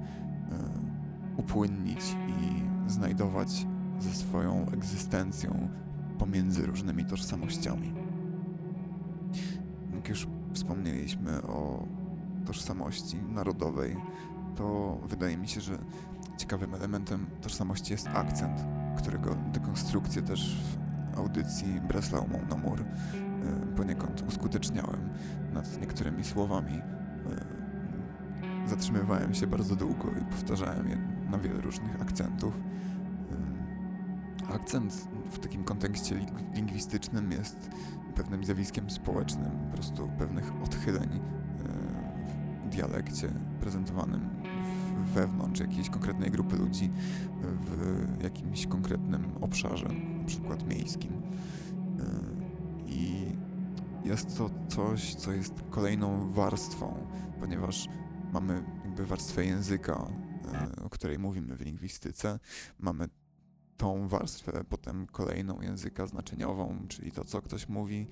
upłynnić 1.37 2.17
i 2.29 2.63
znajdować 2.91 3.67
ze 3.99 4.11
swoją 4.11 4.67
egzystencją 4.69 5.69
pomiędzy 6.25 6.67
różnymi 6.67 7.05
tożsamościami. 7.05 7.95
Jak 9.95 10.09
już 10.09 10.27
wspomnieliśmy 10.53 11.43
o 11.43 11.87
tożsamości 12.47 13.17
narodowej, 13.17 13.97
to 14.57 14.99
wydaje 15.09 15.37
mi 15.37 15.49
się, 15.49 15.61
że 15.61 15.79
ciekawym 16.39 16.75
elementem 16.75 17.27
tożsamości 17.41 17.93
jest 17.93 18.09
akcent, 18.09 18.65
którego 18.97 19.35
dekonstrukcję 19.35 20.23
też 20.23 20.57
w 21.15 21.19
audycji 21.19 21.81
Breslau 21.81 22.29
na 22.51 22.57
mur 22.57 22.81
e, 22.81 22.87
poniekąd 23.77 24.25
uskuteczniałem 24.29 25.09
nad 25.53 25.81
niektórymi 25.81 26.25
słowami. 26.25 26.75
E, 26.75 28.69
zatrzymywałem 28.69 29.35
się 29.35 29.47
bardzo 29.47 29.77
długo 29.77 30.11
i 30.11 30.25
powtarzałem 30.25 30.89
je 30.89 30.97
na 31.31 31.39
wiele 31.39 31.61
różnych 31.61 32.03
akcentów. 32.03 32.61
E, 34.51 34.55
akcent 34.55 35.14
w 35.31 35.39
takim 35.39 35.65
kontekście 35.65 36.27
lingwistycznym 36.55 37.33
jest 37.33 37.71
pewnym 38.15 38.45
zjawiskiem 38.45 38.91
społecznym, 38.91 39.51
po 39.51 39.77
prostu 39.77 40.11
pewnych 40.19 40.53
odchyleń 40.63 41.11
e, 41.13 41.21
w 42.65 42.69
dialekcie 42.69 43.29
prezentowanym 43.61 44.31
wewnątrz 45.15 45.61
jakiejś 45.61 45.91
konkretnej 45.91 46.31
grupy 46.31 46.57
ludzi 46.57 46.91
w 47.61 48.23
jakimś 48.23 48.67
konkretnym 48.67 49.37
obszarze, 49.41 49.89
na 50.19 50.25
przykład 50.25 50.69
miejskim. 50.69 51.13
E, 51.13 51.23
I 52.87 53.27
jest 54.05 54.39
to 54.39 54.51
coś, 54.69 55.15
co 55.15 55.33
jest 55.33 55.55
kolejną 55.71 56.33
warstwą, 56.33 57.07
ponieważ 57.41 57.89
mamy 58.33 58.65
jakby 58.85 59.07
warstwę 59.07 59.45
języka, 59.45 60.07
e, 60.53 60.85
o 60.85 60.91
której 60.91 61.19
mówimy 61.19 61.57
w 61.57 61.61
lingwistyce, 61.61 62.39
mamy 62.79 63.09
tą 63.77 64.09
warstwę, 64.09 64.65
potem 64.69 65.07
kolejną 65.07 65.61
języka 65.61 66.07
znaczeniową, 66.07 66.79
czyli 66.89 67.13
to, 67.13 67.25
co 67.25 67.43
ktoś 67.43 67.69
mówi, 67.69 68.07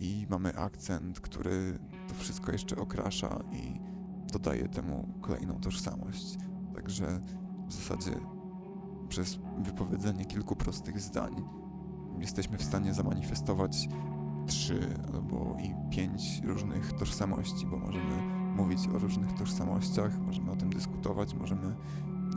i 0.00 0.26
mamy 0.30 0.58
akcent, 0.58 1.20
który 1.20 1.78
to 2.08 2.14
wszystko 2.14 2.52
jeszcze 2.52 2.76
okrasza 2.76 3.44
i 3.52 3.80
dodaje 4.32 4.68
temu 4.68 5.08
kolejną 5.20 5.60
tożsamość. 5.60 6.38
Także 6.74 7.20
w 7.68 7.72
zasadzie 7.72 8.20
przez 9.08 9.38
wypowiedzenie 9.58 10.24
kilku 10.24 10.56
prostych 10.56 11.00
zdań 11.00 11.44
jesteśmy 12.18 12.58
w 12.58 12.64
stanie 12.64 12.94
zamanifestować 12.94 13.88
trzy 14.46 14.80
albo 15.14 15.56
i 15.62 15.90
pięć 15.90 16.42
różnych 16.44 16.92
tożsamości, 16.92 17.66
bo 17.66 17.76
możemy 17.76 18.22
mówić 18.56 18.88
o 18.88 18.98
różnych 18.98 19.32
tożsamościach, 19.32 20.18
możemy 20.18 20.50
o 20.50 20.56
tym 20.56 20.70
dyskutować, 20.70 21.34
możemy 21.34 21.76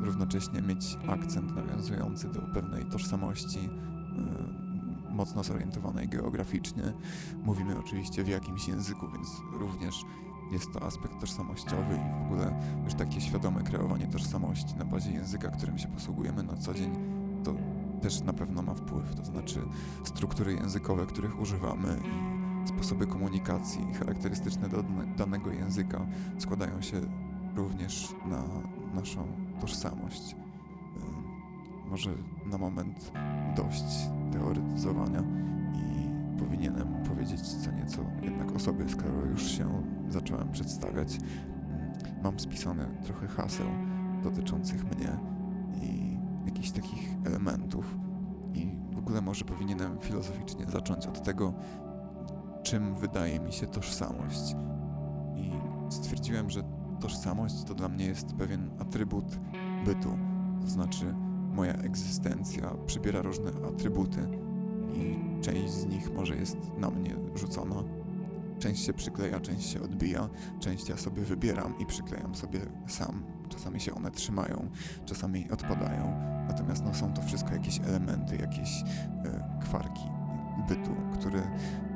równocześnie 0.02 0.62
mieć 0.62 0.98
akcent 1.08 1.56
nawiązujący 1.56 2.30
do 2.30 2.42
pewnej 2.42 2.86
tożsamości 2.86 3.60
yy, 3.60 5.16
mocno 5.16 5.44
zorientowanej 5.44 6.08
geograficznie. 6.08 6.84
Mówimy 7.44 7.80
oczywiście 7.80 8.24
w 8.24 8.28
jakimś 8.28 8.68
języku, 8.68 9.10
więc 9.14 9.28
również 9.54 10.06
jest 10.52 10.74
to 10.74 10.84
aspekt 10.84 11.20
tożsamościowy 11.20 11.96
i 11.96 12.20
w 12.20 12.26
ogóle 12.26 12.60
już 12.84 12.94
takie 12.94 13.22
świadome 13.22 13.64
kreowanie 13.64 14.08
tożsamości 14.08 14.76
na 14.76 14.86
bazie 14.86 15.12
języka, 15.12 15.52
którym 15.52 15.78
się 15.78 15.88
posługujemy 15.88 16.44
na 16.44 16.58
co 16.58 16.74
dzień, 16.74 16.92
to 17.44 17.54
też 18.02 18.22
na 18.22 18.34
pewno 18.34 18.62
ma 18.62 18.76
wpływ. 18.76 19.16
To 19.16 19.26
znaczy 19.26 19.60
struktury 20.04 20.54
językowe, 20.54 21.06
których 21.06 21.40
używamy 21.40 22.00
i 22.66 22.68
sposoby 22.68 23.08
komunikacji 23.08 23.94
charakterystyczne 24.00 24.70
do 24.70 24.84
danego 25.18 25.52
języka 25.52 26.08
składają 26.38 26.82
się 26.82 27.02
również 27.56 28.16
na 28.26 28.44
naszą 28.94 29.28
tożsamość. 29.62 30.36
Może 31.90 32.10
na 32.46 32.58
moment 32.58 33.12
dość 33.56 33.84
teoretyzowania 34.32 35.24
i 35.74 36.10
powinienem 36.40 37.04
powiedzieć 37.08 37.42
co 37.42 37.72
nieco 37.72 38.02
jednak 38.22 38.52
o 38.56 38.60
sobie, 38.60 38.90
skoro 38.90 39.26
już 39.26 39.52
się 39.52 39.84
zacząłem 40.10 40.52
przedstawiać. 40.52 41.20
Mam 42.24 42.40
spisane 42.40 42.86
trochę 43.04 43.28
haseł 43.28 43.68
dotyczących 44.24 44.84
mnie 44.84 45.18
i 45.82 46.18
jakichś 46.46 46.72
takich 46.72 47.10
elementów. 47.26 47.98
I 48.54 48.78
w 48.92 48.98
ogóle 48.98 49.22
może 49.22 49.46
powinienem 49.46 50.00
filozoficznie 50.00 50.66
zacząć 50.66 51.08
od 51.08 51.24
tego, 51.24 51.54
czym 52.64 52.96
wydaje 52.96 53.40
mi 53.40 53.54
się 53.54 53.68
tożsamość. 53.68 54.56
I 55.36 55.52
stwierdziłem, 55.92 56.50
że 56.50 56.79
tożsamość 57.00 57.64
to 57.64 57.74
dla 57.74 57.90
mnie 57.90 58.06
jest 58.06 58.34
pewien 58.34 58.70
atrybut 58.80 59.26
bytu, 59.86 60.18
to 60.62 60.68
znaczy 60.68 61.16
moja 61.54 61.74
egzystencja 61.74 62.76
przybiera 62.86 63.22
różne 63.22 63.52
atrybuty 63.68 64.28
i 64.94 65.16
część 65.42 65.74
z 65.74 65.86
nich 65.86 66.14
może 66.14 66.36
jest 66.36 66.58
na 66.78 66.90
mnie 66.90 67.16
rzucona. 67.36 67.76
Część 68.60 68.86
się 68.86 68.94
przykleja, 68.94 69.40
część 69.40 69.70
się 69.70 69.82
odbija, 69.82 70.30
część 70.60 70.90
ja 70.90 70.98
sobie 70.98 71.24
wybieram 71.24 71.80
i 71.80 71.86
przyklejam 71.86 72.36
sobie 72.36 72.60
sam. 72.88 73.24
Czasami 73.50 73.80
się 73.80 73.96
one 73.96 74.12
trzymają, 74.12 74.70
czasami 75.06 75.52
odpadają. 75.52 76.14
Natomiast 76.48 76.84
no, 76.86 76.94
są 76.94 77.14
to 77.14 77.22
wszystko 77.22 77.54
jakieś 77.54 77.80
elementy, 77.80 78.38
jakieś 78.38 78.84
e, 79.26 79.60
kwarki 79.62 80.04
bytu, 80.68 80.96
który, 81.14 81.42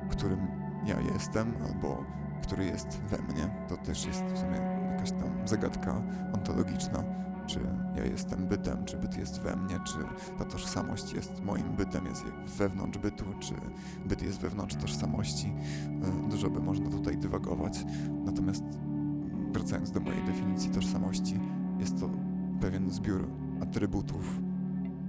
którym 0.10 0.48
ja 0.86 1.00
jestem 1.13 1.54
albo 1.68 2.04
który 2.44 2.66
jest 2.66 3.02
we 3.02 3.18
mnie. 3.18 3.66
To 3.70 3.78
też 3.78 4.06
jest 4.06 4.24
w 4.24 4.38
sumie 4.38 4.72
jakaś 4.93 5.12
tam 5.12 5.47
zagadka 5.47 6.01
ontologiczna, 6.34 7.03
czy 7.47 7.60
ja 7.95 8.06
jestem 8.06 8.47
bytem, 8.47 8.86
czy 8.86 8.97
byt 8.97 9.17
jest 9.17 9.41
we 9.41 9.56
mnie, 9.56 9.79
czy 9.86 9.97
ta 10.38 10.45
tożsamość 10.45 11.13
jest 11.13 11.43
moim 11.43 11.75
bytem, 11.75 12.06
jest 12.06 12.23
wewnątrz 12.58 12.97
bytu, 12.97 13.25
czy 13.39 13.53
byt 14.06 14.21
jest 14.21 14.39
wewnątrz 14.39 14.75
tożsamości. 14.75 15.53
E, 16.25 16.29
dużo 16.29 16.49
by 16.49 16.60
można 16.60 16.89
tutaj 16.89 17.17
dywagować. 17.17 17.86
Natomiast 18.25 18.63
wracając 19.51 19.91
do 19.91 19.99
mojej 19.99 20.23
definicji 20.23 20.69
tożsamości, 20.69 21.39
jest 21.79 21.99
to 21.99 22.10
pewien 22.62 22.91
zbiór 22.91 23.27
atrybutów 23.62 24.41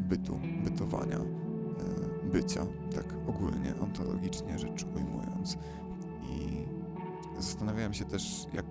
bytu, 0.08 0.38
bytowania, 0.64 1.18
e, 1.18 2.28
bycia, 2.32 2.66
tak 2.94 3.14
ogólnie, 3.26 3.80
ontologicznie 3.80 4.58
rzecz 4.58 4.86
ujmując. 4.96 5.58
I 6.30 6.66
zastanawiałem 7.42 7.94
się 7.94 8.04
też, 8.04 8.46
jak 8.52 8.66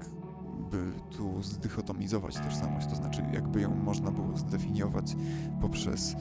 by 0.74 0.92
tu 1.18 1.44
zdychotomizować 1.44 2.36
tożsamość, 2.36 2.88
to 2.88 2.96
znaczy 2.96 3.24
jakby 3.34 3.62
ją 3.62 3.76
można 3.76 4.12
było 4.12 4.38
zdefiniować 4.38 5.16
poprzez 5.62 6.16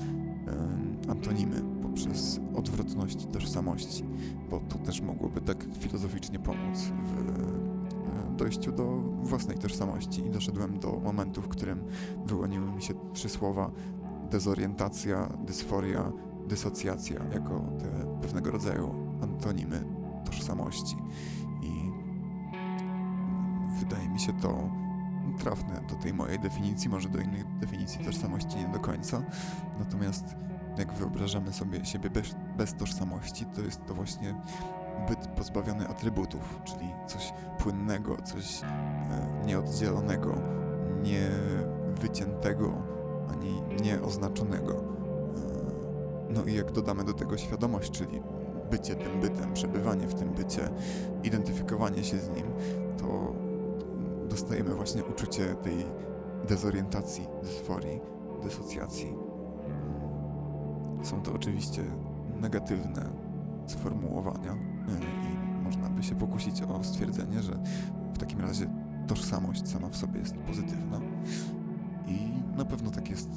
antonimy, 1.09 1.63
poprzez 1.83 2.41
odwrotność 2.55 3.27
tożsamości, 3.27 4.05
bo 4.51 4.61
to 4.61 4.79
też 4.79 5.01
mogłoby 5.01 5.41
tak 5.41 5.67
filozoficznie 5.79 6.39
pomóc 6.39 6.79
w 6.79 7.19
e, 7.19 8.37
dojściu 8.37 8.73
do 8.73 9.01
własnej 9.23 9.59
tożsamości 9.59 10.27
i 10.27 10.31
doszedłem 10.31 10.79
do 10.79 10.93
momentu, 10.93 11.43
w 11.43 11.49
którym 11.49 11.85
wyłoniły 12.27 12.73
mi 12.73 12.83
się 12.83 12.95
trzy 13.13 13.29
słowa 13.29 13.71
dezorientacja, 14.31 15.29
dysforia 15.47 16.13
dysocjacja 16.49 17.25
jako 17.35 17.61
te 17.79 18.19
pewnego 18.21 18.51
rodzaju 18.51 18.95
antonimy 19.23 19.85
tożsamości. 20.25 20.97
Wydaje 23.83 24.09
mi 24.09 24.21
się 24.21 24.33
to 24.33 24.71
trafne 25.39 25.81
do 25.89 25.95
tej 25.95 26.15
mojej 26.15 26.39
definicji, 26.39 26.91
może 26.91 27.09
do 27.09 27.19
innych 27.19 27.59
definicji 27.59 28.05
tożsamości 28.05 28.57
nie 28.57 28.69
do 28.69 28.81
końca. 28.81 29.23
Natomiast 29.79 30.25
jak 30.79 30.93
wyobrażamy 30.93 31.53
sobie 31.53 31.85
siebie 31.85 32.11
bez, 32.11 32.35
bez 32.57 32.75
tożsamości, 32.75 33.47
to 33.47 33.61
jest 33.61 33.87
to 33.87 33.95
właśnie 33.95 34.35
byt 35.09 35.27
pozbawiony 35.27 35.89
atrybutów, 35.89 36.61
czyli 36.65 36.91
coś 37.07 37.33
płynnego, 37.59 38.17
coś 38.25 38.63
e, 38.63 38.67
nieoddzielonego, 39.47 40.35
niewyciętego 41.03 42.73
ani 43.33 43.63
nieoznaczonego. 43.83 44.75
E, 44.75 44.83
no 46.31 46.45
i 46.45 46.55
jak 46.55 46.73
dodamy 46.73 47.05
do 47.05 47.13
tego 47.13 47.37
świadomość, 47.37 47.91
czyli 47.91 48.23
bycie 48.71 48.95
tym 48.95 49.21
bytem, 49.21 49.53
przebywanie 49.53 50.07
w 50.07 50.15
tym 50.15 50.29
bycie, 50.29 50.69
identyfikowanie 51.23 52.05
się 52.05 52.19
z 52.19 52.29
nim, 52.29 52.47
to 52.99 53.42
dostajemy 54.33 54.75
właśnie 54.75 55.05
uczucie 55.05 55.55
tej 55.55 55.87
dezorientacji, 56.49 57.27
dysforii, 57.43 58.01
dysocjacji. 58.43 59.15
Są 61.03 61.23
to 61.23 61.33
oczywiście 61.33 61.83
negatywne 62.41 63.11
sformułowania 63.67 64.53
y, 64.53 64.57
i 65.03 65.63
można 65.63 65.91
by 65.91 66.03
się 66.03 66.15
pokusić 66.15 66.63
o 66.63 66.85
stwierdzenie, 66.85 67.43
że 67.43 67.53
w 68.15 68.19
takim 68.19 68.41
razie 68.41 68.71
tożsamość 69.07 69.69
sama 69.69 69.89
w 69.89 69.97
sobie 69.97 70.21
jest 70.21 70.37
pozytywna 70.37 71.01
i 72.07 72.43
na 72.57 72.65
pewno 72.65 72.91
tak 72.91 73.11
jest 73.11 73.29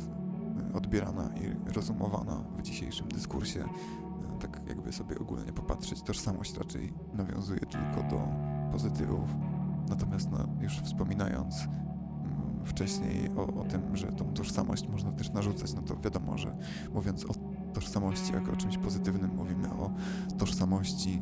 y, 0.72 0.78
odbierana 0.78 1.30
i 1.36 1.74
rozumowana 1.74 2.44
w 2.58 2.62
dzisiejszym 2.62 3.08
dyskursie. 3.08 3.60
Y, 3.60 4.40
tak 4.40 4.62
jakby 4.68 4.94
sobie 4.94 5.20
ogólnie 5.20 5.54
popatrzeć, 5.54 6.02
tożsamość 6.02 6.58
raczej 6.58 6.94
nawiązuje 7.14 7.60
tylko 7.60 8.10
do 8.10 8.28
pozytywów. 8.72 9.45
Natomiast 9.90 10.32
no, 10.32 10.38
już 10.62 10.80
wspominając 10.80 11.62
mm, 11.62 12.66
wcześniej 12.66 13.30
o, 13.38 13.62
o 13.62 13.64
tym, 13.64 13.96
że 13.96 14.08
tą 14.08 14.34
tożsamość 14.34 14.88
można 14.88 15.12
też 15.12 15.32
narzucać, 15.32 15.74
no 15.74 15.82
to 15.82 15.96
wiadomo, 15.98 16.38
że 16.38 16.58
mówiąc 16.94 17.26
o 17.26 17.34
tożsamości 17.74 18.34
jako 18.34 18.52
o 18.52 18.56
czymś 18.56 18.78
pozytywnym, 18.78 19.36
mówimy 19.36 19.74
o 19.74 19.92
tożsamości 20.38 21.22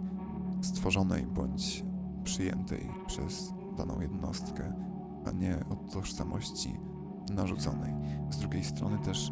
stworzonej 0.62 1.26
bądź 1.26 1.84
przyjętej 2.24 2.90
przez 3.08 3.54
daną 3.78 4.02
jednostkę, 4.02 4.74
a 5.26 5.32
nie 5.32 5.58
o 5.70 5.76
tożsamości 5.76 6.80
narzuconej. 7.32 7.94
Z 8.30 8.38
drugiej 8.38 8.64
strony 8.64 8.98
też 8.98 9.32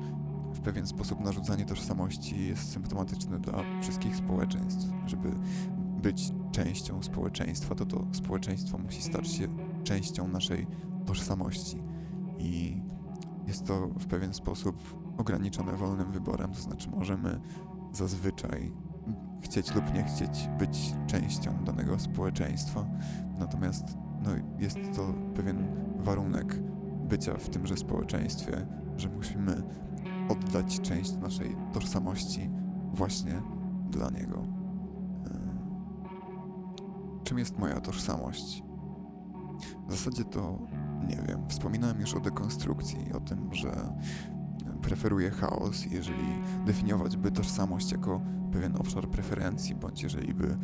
w 0.54 0.60
pewien 0.60 0.88
sposób 0.88 1.20
narzucanie 1.20 1.66
tożsamości 1.66 2.48
jest 2.48 2.72
symptomatyczne 2.72 3.40
dla 3.40 3.54
wszystkich 3.82 4.16
społeczeństw. 4.16 4.88
Żeby 5.06 5.32
być 6.02 6.32
częścią 6.52 7.04
społeczeństwa, 7.04 7.76
to 7.76 7.86
to 7.86 8.08
społeczeństwo 8.12 8.78
musi 8.78 9.02
stać 9.02 9.28
się 9.28 9.48
częścią 9.84 10.28
naszej 10.28 10.68
tożsamości. 11.06 11.84
I 12.40 12.82
jest 13.48 13.68
to 13.68 13.88
w 13.88 14.06
pewien 14.06 14.34
sposób 14.34 15.02
ograniczone 15.18 15.74
wolnym 15.74 16.12
wyborem, 16.12 16.52
to 16.52 16.62
znaczy 16.62 16.90
możemy 16.90 17.42
zazwyczaj 17.94 18.72
chcieć 19.42 19.76
lub 19.76 19.94
nie 19.94 20.04
chcieć 20.04 20.50
być 20.60 20.94
częścią 21.08 21.64
danego 21.64 22.00
społeczeństwa, 22.00 22.86
natomiast 23.40 23.98
no, 24.24 24.30
jest 24.60 24.78
to 24.96 25.14
pewien 25.36 25.68
warunek 26.00 26.60
bycia 27.08 27.34
w 27.34 27.50
tymże 27.50 27.78
społeczeństwie, 27.78 28.68
że 28.98 29.10
musimy 29.10 29.64
oddać 30.30 30.80
część 30.80 31.18
naszej 31.18 31.56
tożsamości 31.74 32.50
właśnie 32.94 33.42
dla 33.90 34.10
niego. 34.10 34.61
Czym 37.24 37.40
jest 37.40 37.58
moja 37.58 37.82
tożsamość? 37.82 38.64
W 39.88 39.92
zasadzie 39.92 40.24
to 40.24 40.60
nie 41.08 41.24
wiem. 41.28 41.48
Wspominałem 41.48 42.02
już 42.02 42.14
o 42.14 42.20
dekonstrukcji, 42.20 43.14
o 43.14 43.20
tym, 43.20 43.54
że 43.54 43.94
preferuje 44.82 45.32
chaos, 45.32 45.86
jeżeli 45.86 46.42
definiować 46.66 47.18
by 47.18 47.32
tożsamość 47.32 47.92
jako 47.92 48.22
pewien 48.52 48.76
obszar 48.76 49.10
preferencji, 49.10 49.76
bądź 49.76 50.04
jeżeli 50.04 50.34
by 50.34 50.46
e, 50.48 50.58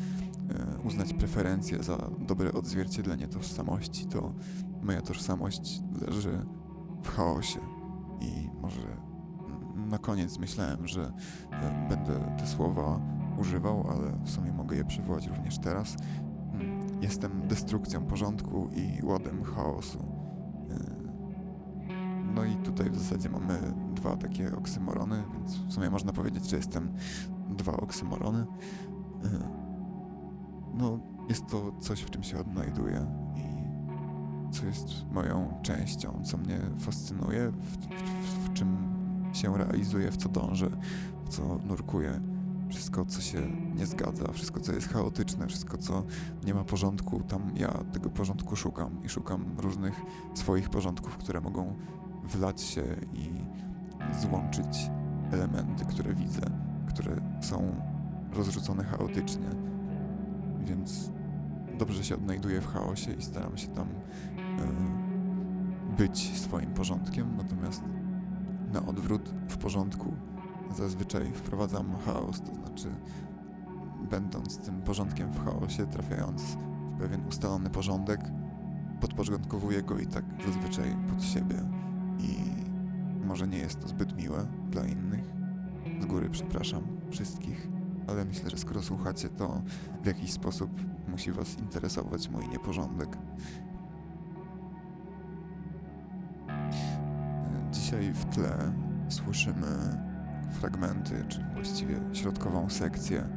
uznać 0.84 1.14
preferencje 1.14 1.84
za 1.84 2.10
dobre 2.20 2.54
odzwierciedlenie 2.54 3.28
tożsamości, 3.28 4.06
to 4.06 4.34
moja 4.82 5.02
tożsamość 5.02 5.82
leży 6.08 6.46
w 7.04 7.10
chaosie. 7.10 7.60
I 8.22 8.50
może 8.62 8.82
na 9.76 9.98
koniec 9.98 10.40
myślałem, 10.40 10.88
że 10.88 11.14
e, 11.52 11.88
będę 11.90 12.36
te 12.40 12.48
słowa 12.48 13.00
używał, 13.38 13.88
ale 13.90 14.20
w 14.24 14.30
sumie 14.30 14.54
mogę 14.54 14.78
je 14.78 14.86
przywołać 14.86 15.28
również 15.28 15.60
teraz. 15.60 15.96
Jestem 17.02 17.48
destrukcją 17.48 18.06
porządku 18.06 18.70
i 18.76 19.06
łodem 19.06 19.44
chaosu. 19.44 20.00
E, 20.70 20.98
no 22.36 22.46
i 22.46 22.56
tutaj 22.56 22.90
w 22.90 22.98
zasadzie 22.98 23.30
mamy 23.30 23.74
dwa 23.96 24.16
takie 24.16 24.56
oksymorony, 24.56 25.24
więc 25.34 25.56
w 25.56 25.74
sumie 25.74 25.90
można 25.90 26.14
powiedzieć, 26.14 26.50
że 26.50 26.58
jestem 26.58 26.94
dwa 27.50 27.78
oksymorony. 27.78 28.40
E, 28.40 28.48
no, 30.74 31.00
jest 31.30 31.48
to 31.48 31.72
coś, 31.80 32.02
w 32.02 32.10
czym 32.10 32.24
się 32.24 32.40
odnajduję 32.40 33.06
i 33.36 33.68
co 34.54 34.66
jest 34.66 34.88
moją 35.12 35.60
częścią, 35.62 36.22
co 36.24 36.38
mnie 36.38 36.60
fascynuje, 36.78 37.52
w, 37.52 37.78
w, 37.78 38.50
w 38.50 38.54
czym 38.54 38.78
się 39.34 39.58
realizuję, 39.58 40.12
w 40.12 40.18
co 40.18 40.30
dążę, 40.30 40.70
w 41.26 41.30
co 41.30 41.60
nurkuję. 41.66 42.22
Wszystko, 42.70 43.06
co 43.06 43.22
się 43.22 43.42
nie 43.76 43.86
zgadza, 43.86 44.32
wszystko, 44.32 44.60
co 44.60 44.74
jest 44.74 44.90
chaotyczne, 44.90 45.48
wszystko, 45.48 45.78
co 45.78 46.04
nie 46.46 46.54
ma 46.54 46.64
porządku, 46.64 47.24
tam 47.24 47.52
ja 47.56 47.84
tego 47.94 48.10
porządku 48.10 48.56
szukam 48.56 49.04
i 49.04 49.10
szukam 49.10 49.46
różnych 49.58 50.02
swoich 50.34 50.70
porządków, 50.70 51.18
które 51.18 51.42
mogą 51.42 51.76
wlać 52.24 52.62
się 52.62 52.84
i 53.14 53.30
złączyć 54.22 54.90
elementy, 55.32 55.86
które 55.86 56.14
widzę, 56.14 56.42
które 56.88 57.16
są 57.42 57.76
rozrzucone 58.34 58.84
chaotycznie. 58.84 59.50
Więc 60.60 61.12
dobrze 61.78 62.04
się 62.04 62.16
odnajduję 62.16 62.62
w 62.62 62.68
chaosie 62.68 63.12
i 63.12 63.22
staram 63.22 63.58
się 63.58 63.68
tam 63.68 63.88
y, 63.88 63.92
być 65.98 66.40
swoim 66.40 66.74
porządkiem, 66.74 67.38
natomiast 67.38 67.84
na 68.74 68.86
odwrót 68.86 69.34
w 69.50 69.58
porządku 69.58 70.14
zazwyczaj 70.76 71.32
wprowadzam 71.34 71.96
chaos, 72.06 72.42
to 72.42 72.56
znaczy 72.56 72.90
będąc 74.10 74.58
tym 74.58 74.82
porządkiem 74.82 75.32
w 75.32 75.46
chaosie, 75.46 75.88
trafiając 75.88 76.44
w 76.90 76.94
pewien 77.00 77.28
ustalony 77.28 77.70
porządek, 77.70 78.22
podporządkowuję 79.02 79.84
go 79.84 80.00
i 80.00 80.08
tak 80.08 80.26
zazwyczaj 80.46 80.96
pod 81.10 81.24
siebie 81.24 81.56
i 82.20 82.38
może 83.26 83.48
nie 83.48 83.58
jest 83.58 83.80
to 83.80 83.88
zbyt 83.88 84.18
miłe 84.18 84.46
dla 84.70 84.86
innych. 84.86 85.24
Z 86.02 86.06
góry 86.06 86.30
przepraszam 86.30 86.84
wszystkich, 87.10 87.68
ale 88.08 88.26
myślę, 88.26 88.50
że 88.50 88.58
skoro 88.58 88.82
słuchacie, 88.82 89.30
to 89.30 89.62
w 90.04 90.06
jakiś 90.06 90.32
sposób 90.32 90.72
musi 91.08 91.32
Was 91.32 91.60
interesować 91.60 92.30
mój 92.30 92.48
nieporządek. 92.50 93.18
Dzisiaj 97.72 98.14
w 98.14 98.26
tle 98.26 98.74
słyszymy 99.10 99.68
fragmenty, 100.52 101.26
czy 101.28 101.46
właściwie 101.54 102.00
środkową 102.14 102.70
sekcję 102.70 103.20
e, 103.20 103.28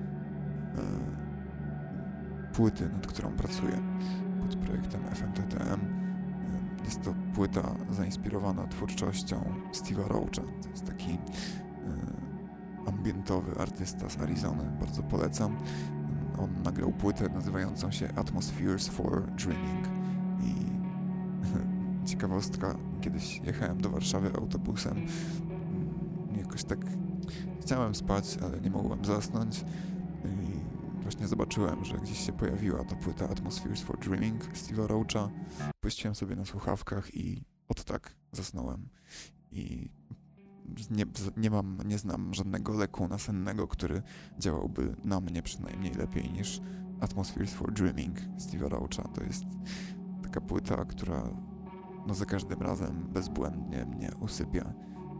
płyty, 2.52 2.88
nad 2.88 3.06
którą 3.06 3.32
pracuję 3.32 3.78
pod 4.40 4.56
projektem 4.56 5.00
FMTTM 5.14 6.00
jest 6.84 7.02
to 7.02 7.14
płyta 7.34 7.74
zainspirowana 7.90 8.66
twórczością 8.66 9.44
Steve'a 9.72 10.06
Roacha. 10.08 10.42
To 10.62 10.70
jest 10.70 10.86
taki 10.86 11.10
y, 11.12 11.18
ambientowy 12.86 13.58
artysta 13.58 14.08
z 14.08 14.18
Arizony. 14.20 14.64
Bardzo 14.80 15.02
polecam. 15.02 15.56
On 16.38 16.62
nagrał 16.62 16.92
płytę 16.92 17.28
nazywającą 17.28 17.90
się 17.90 18.08
Atmospheres 18.16 18.88
for 18.88 19.26
Dreaming. 19.26 19.88
I 20.42 20.54
ciekawostka, 22.08 22.74
kiedyś 23.00 23.40
jechałem 23.44 23.80
do 23.80 23.90
Warszawy 23.90 24.32
autobusem. 24.34 25.06
Jakoś 26.40 26.64
tak 26.64 26.78
chciałem 27.60 27.94
spać, 27.94 28.38
ale 28.42 28.60
nie 28.60 28.70
mogłem 28.70 29.04
zasnąć 29.04 29.64
właśnie 31.10 31.28
zobaczyłem, 31.28 31.84
że 31.84 31.98
gdzieś 31.98 32.26
się 32.26 32.32
pojawiła 32.32 32.84
ta 32.84 32.96
płyta 32.96 33.28
Atmospheres 33.28 33.80
for 33.80 33.98
Dreaming 33.98 34.44
Steve'a 34.44 34.86
Roacha. 34.86 35.30
Puściłem 35.80 36.14
sobie 36.14 36.36
na 36.36 36.44
słuchawkach 36.44 37.14
i 37.14 37.44
od 37.68 37.84
tak 37.84 38.14
zasnąłem. 38.32 38.88
I 39.52 39.90
nie, 40.90 41.04
nie 41.36 41.50
mam, 41.50 41.78
nie 41.84 41.98
znam 41.98 42.34
żadnego 42.34 42.72
leku 42.72 43.08
nasennego, 43.08 43.68
który 43.68 44.02
działałby 44.38 44.96
na 45.04 45.20
mnie 45.20 45.42
przynajmniej 45.42 45.94
lepiej 45.94 46.32
niż 46.32 46.60
Atmospheres 47.00 47.54
for 47.54 47.72
Dreaming 47.72 48.18
Steve'a 48.18 48.68
Roacha. 48.68 49.08
To 49.14 49.22
jest 49.22 49.44
taka 50.22 50.40
płyta, 50.40 50.84
która 50.84 51.22
no 52.06 52.14
za 52.14 52.24
każdym 52.24 52.62
razem 52.62 53.08
bezbłędnie 53.12 53.86
mnie 53.86 54.10
usypia 54.20 54.72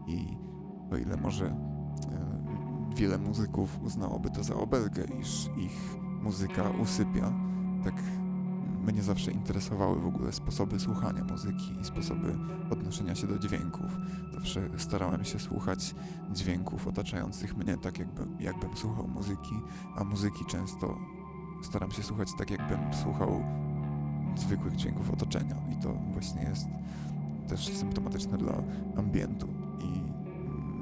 i 0.07 0.37
o 0.91 0.97
ile 0.97 1.17
może 1.17 1.45
e, 1.45 1.55
wiele 2.95 3.17
muzyków 3.17 3.79
uznałoby 3.83 4.29
to 4.29 4.43
za 4.43 4.55
obelgę, 4.55 5.03
iż 5.21 5.49
ich 5.57 5.95
muzyka 6.21 6.69
usypia. 6.69 7.33
Tak 7.83 7.95
mnie 8.85 9.01
zawsze 9.01 9.31
interesowały 9.31 9.99
w 9.99 10.05
ogóle 10.05 10.31
sposoby 10.31 10.79
słuchania 10.79 11.23
muzyki 11.23 11.79
i 11.81 11.85
sposoby 11.85 12.35
odnoszenia 12.69 13.15
się 13.15 13.27
do 13.27 13.39
dźwięków. 13.39 13.97
Zawsze 14.33 14.69
starałem 14.77 15.23
się 15.23 15.39
słuchać 15.39 15.95
dźwięków 16.33 16.87
otaczających 16.87 17.57
mnie 17.57 17.77
tak, 17.77 17.99
jakby, 17.99 18.43
jakbym 18.43 18.77
słuchał 18.77 19.07
muzyki, 19.07 19.55
a 19.95 20.03
muzyki 20.03 20.45
często 20.45 20.97
staram 21.63 21.91
się 21.91 22.03
słuchać 22.03 22.27
tak, 22.37 22.51
jakbym 22.51 22.93
słuchał 23.03 23.43
zwykłych 24.35 24.75
dźwięków 24.75 25.11
otoczenia. 25.11 25.55
I 25.71 25.83
to 25.83 25.93
właśnie 25.93 26.43
jest 26.43 26.67
też 27.47 27.77
symptomatyczne 27.77 28.37
dla 28.37 28.53
ambientu 28.97 29.60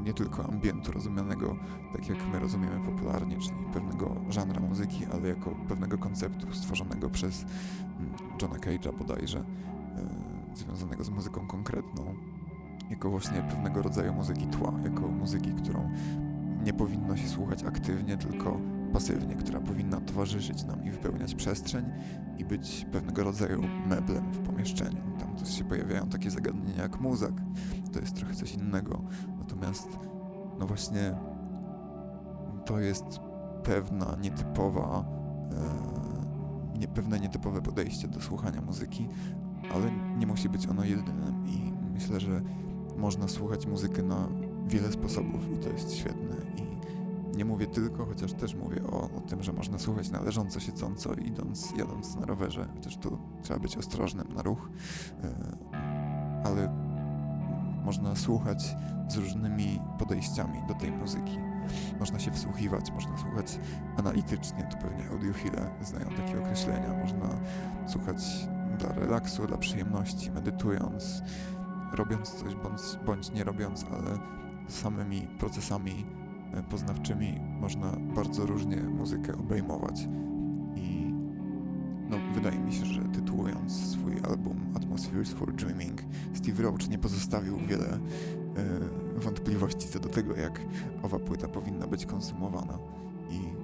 nie 0.05 0.13
tylko 0.13 0.45
ambientu 0.45 0.91
rozumianego 0.91 1.55
tak 1.93 2.09
jak 2.09 2.17
my 2.33 2.39
rozumiemy 2.39 2.85
popularnie, 2.85 3.37
czyli 3.37 3.57
pewnego 3.73 4.15
żanra 4.29 4.61
muzyki, 4.61 5.05
ale 5.13 5.27
jako 5.27 5.51
pewnego 5.67 5.97
konceptu 5.97 6.53
stworzonego 6.53 7.09
przez 7.09 7.45
mm, 7.99 8.11
Johna 8.41 8.57
Cage'a 8.57 8.97
bodajże, 8.97 9.43
yy, 10.49 10.55
związanego 10.55 11.03
z 11.03 11.09
muzyką 11.09 11.47
konkretną, 11.47 12.15
jako 12.89 13.09
właśnie 13.09 13.41
pewnego 13.41 13.81
rodzaju 13.81 14.13
muzyki 14.13 14.47
tła, 14.47 14.73
jako 14.83 15.07
muzyki, 15.07 15.53
którą 15.53 15.91
nie 16.63 16.73
powinno 16.73 17.17
się 17.17 17.27
słuchać 17.27 17.63
aktywnie, 17.63 18.17
tylko 18.17 18.59
pasywnie, 18.93 19.35
która 19.35 19.59
powinna 19.59 20.01
towarzyszyć 20.01 20.63
nam 20.63 20.85
i 20.85 20.91
wypełniać 20.91 21.35
przestrzeń 21.35 21.85
i 22.37 22.45
być 22.45 22.85
pewnego 22.91 23.23
rodzaju 23.23 23.61
meblem 23.87 24.31
w 24.31 24.39
pomieszczeniu. 24.39 25.01
Tam 25.19 25.35
też 25.35 25.57
się 25.57 25.63
pojawiają 25.63 26.07
takie 26.07 26.31
zagadnienia 26.31 26.83
jak 26.83 26.99
muzak, 26.99 27.33
to 27.93 27.99
jest 27.99 28.15
trochę 28.15 28.33
coś 28.33 28.53
innego. 28.53 29.01
Natomiast, 29.49 29.87
no 30.59 30.67
właśnie, 30.67 31.15
to 32.65 32.79
jest 32.79 33.05
pewna 33.63 34.15
nietypowa, 34.21 35.05
e, 36.81 36.87
pewne 36.87 37.19
nietypowe 37.19 37.61
podejście 37.61 38.07
do 38.07 38.21
słuchania 38.21 38.61
muzyki, 38.61 39.07
ale 39.73 39.91
nie 40.17 40.27
musi 40.27 40.49
być 40.49 40.67
ono 40.67 40.83
jedynym 40.83 41.47
i 41.47 41.73
myślę, 41.93 42.19
że 42.19 42.41
można 42.97 43.27
słuchać 43.27 43.65
muzykę 43.65 44.03
na 44.03 44.27
wiele 44.67 44.91
sposobów 44.91 45.51
i 45.53 45.57
to 45.57 45.69
jest 45.69 45.93
świetne. 45.93 46.35
I 46.57 47.37
nie 47.37 47.45
mówię 47.45 47.67
tylko, 47.67 48.05
chociaż 48.05 48.33
też 48.33 48.55
mówię 48.55 48.83
o, 48.83 49.09
o 49.17 49.21
tym, 49.21 49.43
że 49.43 49.53
można 49.53 49.79
słuchać 49.79 50.09
na 50.09 50.21
leżąco, 50.21 50.59
siedząco, 50.59 51.13
idąc, 51.13 51.73
jadąc 51.77 52.15
na 52.15 52.25
rowerze, 52.25 52.67
chociaż 52.75 52.97
tu 52.97 53.17
trzeba 53.41 53.59
być 53.59 53.77
ostrożnym 53.77 54.33
na 54.33 54.41
ruch, 54.41 54.69
e, 55.23 55.57
ale 56.45 56.89
można 57.85 58.15
słuchać 58.15 58.75
z 59.09 59.17
różnymi 59.17 59.81
podejściami 59.99 60.63
do 60.67 60.73
tej 60.73 60.91
muzyki. 60.91 61.37
Można 61.99 62.19
się 62.19 62.31
wsłuchiwać, 62.31 62.91
można 62.91 63.17
słuchać 63.17 63.59
analitycznie, 63.97 64.63
to 64.63 64.77
pewnie 64.77 65.09
audiofile 65.09 65.69
znają 65.81 66.09
takie 66.09 66.39
określenia. 66.39 66.93
Można 66.93 67.29
słuchać 67.87 68.17
dla 68.79 68.93
relaksu, 68.93 69.47
dla 69.47 69.57
przyjemności, 69.57 70.31
medytując, 70.31 71.23
robiąc 71.93 72.29
coś 72.29 72.55
bądź, 72.55 72.81
bądź 73.05 73.31
nie 73.31 73.43
robiąc, 73.43 73.85
ale 73.91 74.17
samymi 74.67 75.27
procesami 75.39 76.05
e, 76.53 76.63
poznawczymi 76.63 77.39
można 77.59 77.91
bardzo 78.15 78.45
różnie 78.45 78.77
muzykę 78.77 79.37
obejmować. 79.37 80.07
I 80.75 81.13
no, 82.09 82.17
wydaje 82.33 82.59
mi 82.59 82.73
się, 82.73 82.85
że 82.85 83.01
tytułując 83.01 83.91
swój 83.91 84.13
album 84.29 84.73
Atmospheres 84.75 85.33
for 85.33 85.53
Dreaming, 85.53 86.01
Steve 86.33 86.63
Roach 86.63 86.89
nie 86.89 86.97
pozostawił 86.97 87.57
wiele 87.57 87.99
wątpliwości 89.15 89.87
co 89.87 89.99
do 89.99 90.09
tego, 90.09 90.35
jak 90.35 90.61
owa 91.03 91.19
płyta 91.19 91.47
powinna 91.47 91.87
być 91.87 92.05
konsumowana. 92.05 92.77
I 93.29 93.37
mm, 93.37 93.57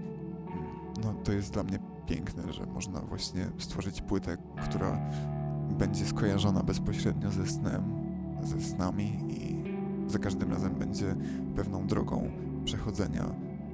no, 1.04 1.14
to 1.24 1.32
jest 1.32 1.54
dla 1.54 1.64
mnie 1.64 1.80
piękne, 2.06 2.54
że 2.54 2.66
można 2.66 3.02
właśnie 3.02 3.48
stworzyć 3.58 4.02
płytę, 4.02 4.38
która 4.64 5.00
będzie 5.78 6.06
skojarzona 6.06 6.64
bezpośrednio 6.64 7.32
ze 7.32 7.48
snem, 7.48 7.84
ze 8.44 8.62
snami 8.62 9.20
i 9.30 9.56
za 10.12 10.20
każdym 10.20 10.52
razem 10.52 10.76
będzie 10.76 11.16
pewną 11.56 11.88
drogą 11.88 12.30
przechodzenia 12.66 13.26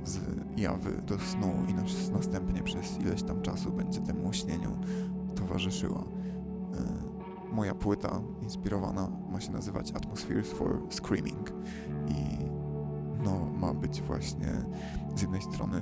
z 0.03 0.19
jawy 0.57 1.01
do 1.07 1.19
snu 1.19 1.53
i 1.69 1.73
nas, 1.73 2.11
następnie 2.13 2.63
przez 2.63 2.99
ileś 2.99 3.23
tam 3.23 3.41
czasu 3.41 3.71
będzie 3.71 4.01
temu 4.01 4.33
śnieniu 4.33 4.77
towarzyszyła. 5.35 6.03
Moja 7.51 7.75
płyta 7.75 8.21
inspirowana 8.41 9.07
ma 9.31 9.41
się 9.41 9.51
nazywać 9.51 9.91
Atmospheres 9.91 10.51
for 10.51 10.79
Screaming 10.89 11.53
i 12.07 12.45
no, 13.23 13.45
ma 13.45 13.73
być 13.73 14.01
właśnie 14.01 14.47
z 15.15 15.21
jednej 15.21 15.41
strony 15.41 15.81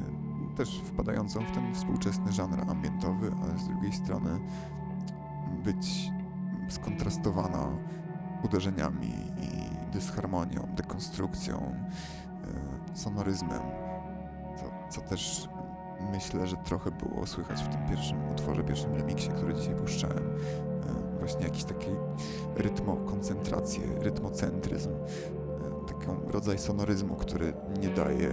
też 0.57 0.82
wpadającą 0.86 1.39
w 1.39 1.51
ten 1.51 1.76
współczesny 1.76 2.32
żanr 2.32 2.72
ambientowy, 2.72 3.32
ale 3.43 3.59
z 3.59 3.67
drugiej 3.67 3.93
strony 3.93 4.39
być 5.63 6.11
skontrastowana 6.70 7.67
uderzeniami 8.43 9.13
i 9.41 9.70
dysharmonią, 9.91 10.67
dekonstrukcją, 10.76 11.76
e, 12.93 12.97
sonoryzmem, 12.97 13.61
co, 14.57 14.63
co 14.89 15.01
też 15.01 15.49
myślę, 16.11 16.47
że 16.47 16.57
trochę 16.57 16.91
było 16.91 17.28
słychać 17.28 17.63
w 17.63 17.67
tym 17.67 17.88
pierwszym 17.89 18.30
utworze, 18.32 18.63
pierwszym 18.63 18.95
remiksie, 18.95 19.30
który 19.30 19.53
dzisiaj 19.53 19.76
puszczałem. 19.76 20.24
E, 21.30 21.32
właśnie 21.32 21.48
jakiś 21.48 21.64
taki 21.64 21.90
rytmokoncentrację, 22.56 23.82
rytmocentryzm, 24.02 24.90
e, 24.90 25.88
taki 25.88 26.32
rodzaj 26.32 26.58
sonoryzmu, 26.58 27.16
który 27.16 27.54
nie 27.82 27.90
daje 27.90 28.30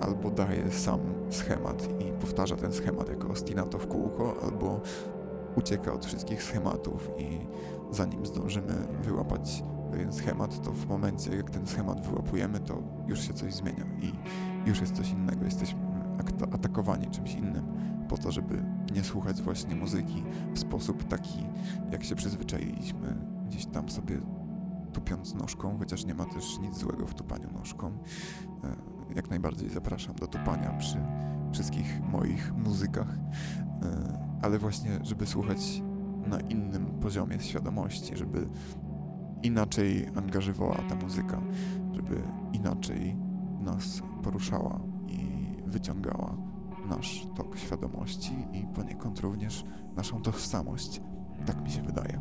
albo 0.00 0.30
daje 0.30 0.70
sam 0.70 1.00
schemat 1.30 1.88
i 2.00 2.12
powtarza 2.20 2.56
ten 2.56 2.72
schemat 2.72 3.08
jako 3.08 3.28
ostinato 3.28 3.78
w 3.78 3.86
kółko, 3.86 4.34
albo 4.42 4.80
ucieka 5.56 5.92
od 5.92 6.06
wszystkich 6.06 6.42
schematów 6.42 7.10
i 7.18 7.38
zanim 7.90 8.26
zdążymy 8.26 8.74
wyłapać 9.02 9.64
pewien 9.90 10.12
schemat, 10.12 10.62
to 10.62 10.72
w 10.72 10.86
momencie, 10.86 11.36
jak 11.36 11.50
ten 11.50 11.66
schemat 11.66 12.06
wyłapujemy, 12.06 12.60
to 12.60 12.82
już 13.06 13.20
się 13.20 13.34
coś 13.34 13.54
zmienia 13.54 13.84
i 14.02 14.12
już 14.68 14.80
jest 14.80 14.96
coś 14.96 15.10
innego. 15.10 15.44
Jesteśmy 15.44 15.80
atakowani 16.52 17.06
czymś 17.06 17.34
innym 17.34 17.95
po 18.08 18.18
to, 18.18 18.32
żeby 18.32 18.62
nie 18.94 19.04
słuchać 19.04 19.42
właśnie 19.42 19.74
muzyki 19.74 20.22
w 20.54 20.58
sposób 20.58 21.04
taki, 21.04 21.46
jak 21.90 22.04
się 22.04 22.14
przyzwyczailiśmy, 22.14 23.16
gdzieś 23.46 23.66
tam 23.66 23.88
sobie 23.88 24.20
tupiąc 24.92 25.34
nóżką, 25.34 25.78
chociaż 25.78 26.04
nie 26.04 26.14
ma 26.14 26.24
też 26.24 26.58
nic 26.58 26.78
złego 26.78 27.06
w 27.06 27.14
tupaniu 27.14 27.50
nóżką. 27.58 27.86
E, 28.64 28.76
jak 29.16 29.30
najbardziej 29.30 29.70
zapraszam 29.70 30.14
do 30.14 30.26
tupania 30.26 30.70
przy 30.70 30.98
wszystkich 31.52 32.00
moich 32.12 32.52
muzykach, 32.52 33.08
e, 33.08 34.38
ale 34.42 34.58
właśnie, 34.58 34.98
żeby 35.02 35.26
słuchać 35.26 35.82
na 36.26 36.40
innym 36.40 36.86
poziomie 36.86 37.40
świadomości, 37.40 38.16
żeby 38.16 38.48
inaczej 39.42 40.06
angażowała 40.16 40.76
ta 40.76 40.94
muzyka, 40.94 41.40
żeby 41.92 42.22
inaczej 42.52 43.16
nas 43.60 44.02
poruszała 44.22 44.80
i 45.08 45.28
wyciągała 45.66 46.36
nasz 46.86 47.26
tok 47.36 47.58
świadomości 47.58 48.32
i 48.52 48.66
poniekąd 48.66 49.20
również 49.20 49.64
naszą 49.96 50.22
tożsamość. 50.22 51.00
Tak 51.46 51.62
mi 51.62 51.70
się 51.70 51.82
wydaje. 51.82 52.20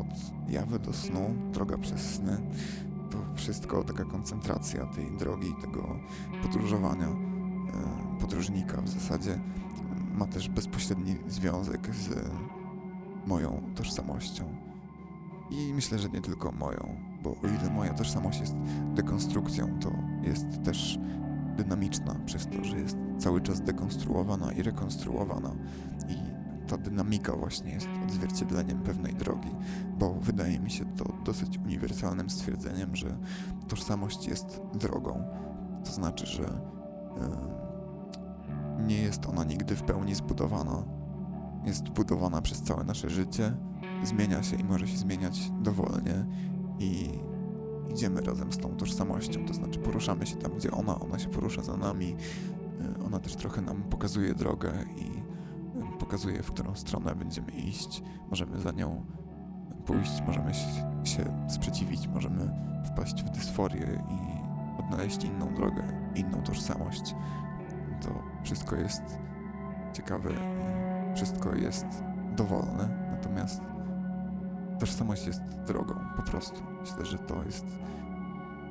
Od 0.00 0.50
jawy 0.50 0.78
do 0.78 0.92
snu, 0.92 1.34
droga 1.52 1.78
przez 1.78 2.00
sny. 2.14 2.38
To 3.10 3.18
wszystko, 3.34 3.84
taka 3.84 4.04
koncentracja 4.04 4.86
tej 4.86 5.16
drogi, 5.16 5.54
tego 5.60 5.96
podróżowania 6.42 7.08
y, 7.08 8.20
podróżnika 8.20 8.82
w 8.82 8.88
zasadzie 8.88 9.40
ma 10.14 10.26
też 10.26 10.48
bezpośredni 10.48 11.16
związek 11.28 11.94
z 11.94 12.30
moją 13.26 13.62
tożsamością. 13.74 14.44
I 15.50 15.74
myślę, 15.74 15.98
że 15.98 16.08
nie 16.08 16.20
tylko 16.20 16.52
moją, 16.52 16.96
bo 17.22 17.30
o 17.30 17.46
ile 17.60 17.70
moja 17.70 17.94
tożsamość 17.94 18.40
jest 18.40 18.54
dekonstrukcją, 18.94 19.78
to 19.80 19.92
jest 20.22 20.62
też 20.64 20.98
dynamiczna 21.56 22.14
przez 22.26 22.46
to, 22.46 22.64
że 22.64 22.78
jest 22.78 22.96
cały 23.18 23.40
czas 23.40 23.60
dekonstruowana 23.60 24.52
i 24.52 24.62
rekonstruowana. 24.62 25.54
I 26.08 26.27
ta 26.68 26.76
dynamika 26.76 27.36
właśnie 27.36 27.72
jest 27.72 27.88
odzwierciedleniem 28.04 28.82
pewnej 28.82 29.14
drogi, 29.14 29.50
bo 29.98 30.14
wydaje 30.14 30.60
mi 30.60 30.70
się 30.70 30.84
to 30.84 31.04
dosyć 31.24 31.58
uniwersalnym 31.58 32.30
stwierdzeniem, 32.30 32.96
że 32.96 33.18
tożsamość 33.68 34.26
jest 34.26 34.60
drogą. 34.74 35.24
To 35.84 35.92
znaczy, 35.92 36.26
że 36.26 36.60
nie 38.86 39.02
jest 39.02 39.26
ona 39.26 39.44
nigdy 39.44 39.76
w 39.76 39.82
pełni 39.82 40.14
zbudowana. 40.14 40.82
Jest 41.64 41.88
budowana 41.88 42.42
przez 42.42 42.62
całe 42.62 42.84
nasze 42.84 43.10
życie, 43.10 43.56
zmienia 44.04 44.42
się 44.42 44.56
i 44.56 44.64
może 44.64 44.88
się 44.88 44.96
zmieniać 44.96 45.50
dowolnie 45.60 46.26
i 46.78 47.10
idziemy 47.90 48.20
razem 48.20 48.52
z 48.52 48.58
tą 48.58 48.76
tożsamością, 48.76 49.44
to 49.46 49.54
znaczy 49.54 49.78
poruszamy 49.78 50.26
się 50.26 50.36
tam, 50.36 50.52
gdzie 50.52 50.70
ona, 50.70 51.00
ona 51.00 51.18
się 51.18 51.28
porusza 51.28 51.62
za 51.62 51.76
nami, 51.76 52.16
y, 52.98 53.04
ona 53.04 53.18
też 53.18 53.36
trochę 53.36 53.62
nam 53.62 53.82
pokazuje 53.82 54.34
drogę 54.34 54.72
i 54.96 55.22
pokazuje, 56.08 56.42
w 56.42 56.52
którą 56.52 56.74
stronę 56.74 57.14
będziemy 57.14 57.50
iść, 57.50 58.02
możemy 58.30 58.60
za 58.60 58.70
nią 58.70 59.04
pójść, 59.86 60.22
możemy 60.26 60.52
się 61.04 61.48
sprzeciwić, 61.48 62.08
możemy 62.08 62.50
wpaść 62.84 63.22
w 63.22 63.30
dysforię 63.30 64.02
i 64.08 64.18
odnaleźć 64.80 65.24
inną 65.24 65.54
drogę, 65.54 65.82
inną 66.14 66.42
tożsamość. 66.42 67.14
To 68.02 68.22
wszystko 68.44 68.76
jest 68.76 69.02
ciekawe 69.92 70.30
i 70.30 71.14
wszystko 71.16 71.54
jest 71.54 71.86
dowolne, 72.36 72.88
natomiast 73.10 73.62
tożsamość 74.80 75.26
jest 75.26 75.42
drogą, 75.66 75.94
po 76.16 76.22
prostu. 76.22 76.62
Myślę, 76.80 77.06
że 77.06 77.18
to 77.18 77.44
jest 77.44 77.66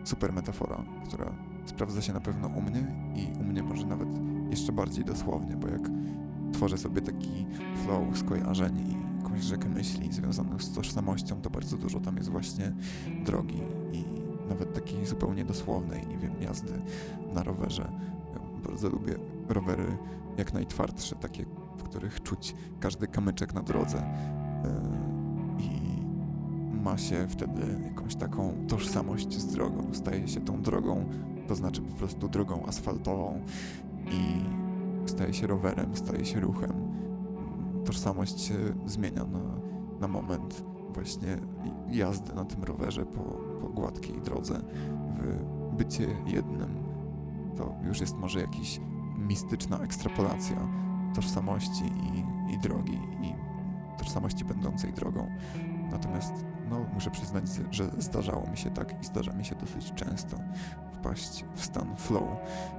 super 0.03 0.33
metafora, 0.33 0.83
która 1.07 1.31
sprawdza 1.65 2.01
się 2.01 2.13
na 2.13 2.21
pewno 2.21 2.47
u 2.47 2.61
mnie 2.61 2.95
i 3.15 3.39
u 3.39 3.43
mnie 3.43 3.63
może 3.63 3.88
nawet 3.88 4.09
jeszcze 4.49 4.71
bardziej 4.71 5.05
dosłownie, 5.05 5.55
bo 5.55 5.67
jak 5.67 5.89
tworzę 6.54 6.78
sobie 6.78 7.02
taki 7.02 7.45
flow 7.84 8.18
skojarzeń 8.18 8.78
i 8.78 9.24
jakąś 9.24 9.43
rzekę 9.43 9.70
myśli 9.70 10.14
związanych 10.14 10.64
z 10.64 10.74
tożsamością, 10.74 11.41
to 11.41 11.50
bardzo 11.50 11.78
dużo 11.78 12.00
tam 12.00 12.18
jest 12.18 12.30
właśnie 12.30 12.74
drogi 13.26 13.62
i 13.93 14.04
nawet 14.50 14.74
takiej 14.74 15.06
zupełnie 15.06 15.45
dosłownej, 15.45 16.08
nie 16.08 16.18
wiem, 16.18 16.41
jazdy 16.41 16.74
na 17.34 17.43
rowerze. 17.43 17.91
Ja 18.34 18.70
bardzo 18.70 18.89
lubię 18.89 19.16
rowery 19.50 19.98
jak 20.38 20.54
najtwardsze, 20.54 21.16
takie, 21.16 21.45
w 21.78 21.84
których 21.84 22.24
czuć 22.24 22.56
każdy 22.80 23.08
kamyczek 23.08 23.54
na 23.54 23.62
drodze. 23.62 23.98
Yy 24.64 25.18
ma 26.88 26.98
się 26.98 27.28
wtedy 27.28 27.62
jakąś 27.84 28.16
taką 28.16 28.54
tożsamość 28.68 29.34
z 29.34 29.48
drogą, 29.48 29.88
staje 29.91 30.28
się 30.28 30.41
tą 30.41 30.62
drogą, 30.62 31.06
to 31.48 31.56
znaczy 31.56 31.82
po 31.82 31.95
prostu 31.95 32.30
drogą 32.30 32.66
asfaltową 32.66 33.41
i 34.12 34.41
staje 35.10 35.34
się 35.34 35.47
rowerem, 35.47 35.95
staje 35.95 36.26
się 36.26 36.39
ruchem. 36.39 36.74
Tożsamość 37.86 38.41
się 38.41 38.55
zmienia 38.86 39.26
na, 39.26 39.39
na 39.99 40.08
moment 40.08 40.64
właśnie 40.93 41.38
jazdy 41.89 42.34
na 42.34 42.45
tym 42.45 42.64
rowerze 42.64 43.05
po, 43.05 43.22
po 43.62 43.70
gładkiej 43.70 44.22
drodze 44.22 44.62
w 45.10 45.43
bycie 45.78 46.08
jednym. 46.26 46.70
To 47.58 47.76
już 47.84 47.99
jest 47.99 48.16
może 48.16 48.39
jakaś 48.39 48.80
mistyczna 49.18 49.80
ekstrapolacja 49.80 50.58
tożsamości 51.16 51.86
i, 51.86 52.53
i 52.53 52.58
drogi, 52.60 52.99
i 53.22 53.34
tożsamości 53.97 54.45
będącej 54.45 54.93
drogą. 54.93 55.28
Natomiast 55.91 56.34
no, 56.70 56.86
muszę 56.93 57.11
przyznać, 57.11 57.43
że 57.72 57.89
zdarzało 57.97 58.47
mi 58.47 58.57
się 58.57 58.70
tak 58.70 59.01
i 59.01 59.05
zdarza 59.05 59.34
mi 59.34 59.45
się 59.45 59.55
dosyć 59.55 59.93
często 59.93 60.38
wpaść 60.93 61.45
w 61.55 61.65
stan 61.65 61.95
flow 61.95 62.24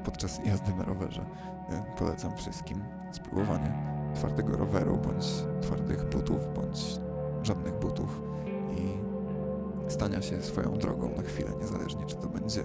podczas 0.04 0.40
jazdy 0.44 0.74
na 0.74 0.84
rowerze. 0.84 1.24
E, 1.70 1.82
polecam 1.98 2.36
wszystkim 2.36 2.84
spróbowanie 3.12 3.72
twardego 4.14 4.56
roweru, 4.56 4.96
bądź 4.96 5.26
twardych 5.60 6.08
butów, 6.08 6.54
bądź 6.54 7.00
żadnych 7.42 7.78
butów 7.78 8.22
i 8.76 9.08
stania 9.90 10.22
się 10.22 10.42
swoją 10.42 10.72
drogą 10.78 11.10
na 11.16 11.22
chwilę, 11.22 11.50
niezależnie 11.60 12.06
czy 12.06 12.16
to 12.16 12.28
będzie 12.28 12.62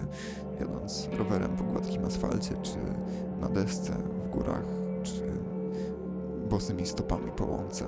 jadąc 0.60 1.08
rowerem 1.18 1.56
po 1.56 1.64
gładkim 1.64 2.04
asfalcie, 2.04 2.54
czy 2.62 2.76
na 3.40 3.48
desce 3.48 3.92
w 3.92 4.28
górach, 4.28 4.64
czy 5.02 5.32
bosymi 6.48 6.86
stopami 6.86 7.32
po 7.32 7.44
łące. 7.44 7.84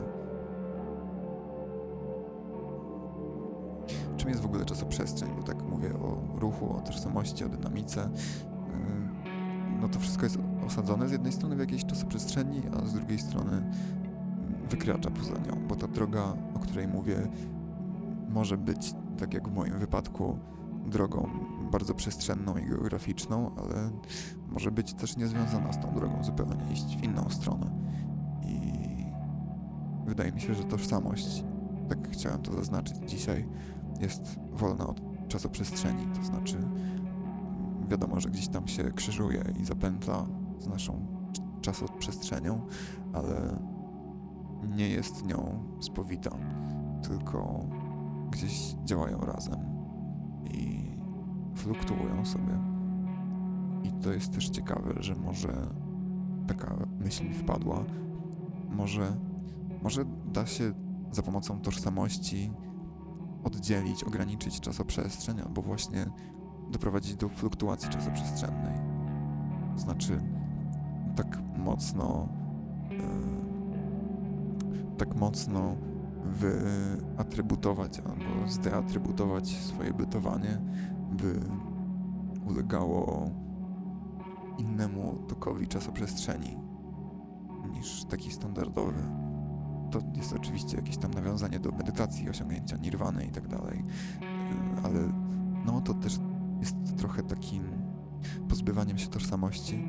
Czym 4.27 4.31
jest 4.31 4.43
w 4.43 4.47
ogóle 4.47 4.65
czasoprzestrzeń, 4.65 5.29
bo 5.37 5.43
tak 5.43 5.63
mówię 5.63 5.95
o 5.95 6.39
ruchu, 6.39 6.77
o 6.77 6.81
tożsamości, 6.81 7.45
o 7.45 7.49
dynamice. 7.49 8.09
Yy, 9.25 9.31
no 9.81 9.89
to 9.89 9.99
wszystko 9.99 10.27
jest 10.27 10.39
osadzone 10.67 11.09
z 11.09 11.13
jednej 11.13 11.33
strony 11.33 11.57
w 11.57 11.59
jakiejś 11.59 11.85
czasoprzestrzeni, 11.85 12.63
a 12.77 12.87
z 12.87 12.93
drugiej 12.93 13.19
strony 13.19 13.63
wykracza 14.71 15.11
poza 15.11 15.33
nią, 15.33 15.67
bo 15.69 15.77
ta 15.77 15.89
droga, 15.89 16.37
o 16.55 16.59
której 16.59 16.89
mówię, 16.89 17.29
może 18.29 18.59
być, 18.59 18.95
tak 19.19 19.35
jak 19.35 19.49
w 19.49 19.55
moim 19.55 19.79
wypadku, 19.79 20.39
drogą 20.87 21.29
bardzo 21.73 21.95
przestrzenną 21.95 22.57
i 22.57 22.67
geograficzną, 22.67 23.51
ale 23.57 23.91
może 24.49 24.71
być 24.71 24.95
też 24.95 25.17
niezwiązana 25.17 25.73
z 25.73 25.81
tą 25.81 25.95
drogą, 25.95 26.25
zupełnie 26.25 26.73
iść 26.73 26.97
w 26.97 27.05
inną 27.05 27.31
stronę. 27.31 27.71
I 28.43 28.61
wydaje 30.07 30.33
mi 30.33 30.41
się, 30.41 30.55
że 30.55 30.65
tożsamość, 30.65 31.45
tak 31.89 32.11
chciałem 32.11 32.43
to 32.43 32.53
zaznaczyć 32.53 32.97
dzisiaj, 33.07 33.47
jest 34.01 34.39
wolna 34.53 34.87
od 34.87 35.01
czasoprzestrzeni, 35.29 36.07
to 36.15 36.25
znaczy 36.25 36.57
wiadomo, 37.89 38.21
że 38.21 38.29
gdzieś 38.29 38.49
tam 38.49 38.69
się 38.69 38.93
krzyżuje 38.93 39.45
i 39.61 39.65
zapętla 39.65 40.27
z 40.59 40.67
naszą 40.67 41.07
czasoprzestrzenią, 41.61 42.61
ale 43.13 43.59
nie 44.77 44.89
jest 44.89 45.27
nią 45.27 45.65
spowita, 45.81 46.31
tylko 47.03 47.67
gdzieś 48.31 48.75
działają 48.85 49.21
razem 49.21 49.61
i 50.55 50.91
fluktuują 51.55 52.27
sobie. 52.27 52.59
I 53.83 53.93
to 53.93 54.13
jest 54.13 54.33
też 54.33 54.49
ciekawe, 54.49 54.95
że 55.01 55.15
może 55.15 55.67
taka 56.47 56.77
myśl 57.01 57.25
mi 57.25 57.35
wpadła, 57.35 57.85
może, 58.71 59.17
może 59.83 60.05
da 60.33 60.47
się 60.47 60.73
za 61.13 61.23
pomocą 61.23 61.61
tożsamości 61.61 62.53
oddzielić, 63.47 64.05
ograniczyć 64.05 64.61
czasoprzestrzeń, 64.61 65.41
albo 65.41 65.63
właśnie 65.63 66.07
doprowadzić 66.71 67.17
do 67.17 67.29
fluktuacji 67.29 67.91
czasoprzestrzennej. 67.91 68.75
To 69.75 69.81
znaczy, 69.81 70.21
tak 71.17 71.39
mocno, 71.57 72.29
yy, 72.91 72.99
tak 74.99 75.15
mocno 75.15 75.77
wyatrybutować 76.25 77.99
albo 77.99 78.49
zdeatrybutować 78.49 79.49
swoje 79.49 79.93
bytowanie, 79.93 80.61
by 81.13 81.41
ulegało 82.47 83.31
innemu 84.59 85.19
tokowi 85.29 85.67
czasoprzestrzeni 85.69 86.57
niż 87.73 88.05
taki 88.05 88.31
standardowy 88.31 89.26
to 90.01 90.17
jest 90.17 90.33
oczywiście 90.33 90.77
jakieś 90.77 90.97
tam 90.97 91.11
nawiązanie 91.11 91.61
do 91.61 91.73
medytacji, 91.73 92.31
osiągnięcia 92.31 92.77
nirwany 92.77 93.25
i 93.25 93.31
tak 93.31 93.49
dalej, 93.49 93.79
y, 93.79 94.85
ale 94.85 95.13
no 95.67 95.81
to 95.81 95.95
też 95.95 96.19
jest 96.61 96.77
trochę 96.97 97.23
takim 97.23 97.63
pozbywaniem 98.49 98.99
się 98.99 99.07
tożsamości 99.07 99.85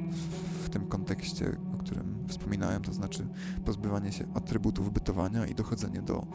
w 0.64 0.70
tym 0.70 0.88
kontekście, 0.88 1.58
o 1.76 1.78
którym 1.78 2.28
wspominałem, 2.28 2.82
to 2.82 2.94
znaczy 2.94 3.28
pozbywanie 3.66 4.12
się 4.12 4.26
atrybutów 4.34 4.94
bytowania 4.94 5.46
i 5.46 5.56
dochodzenie 5.56 6.02
do 6.02 6.26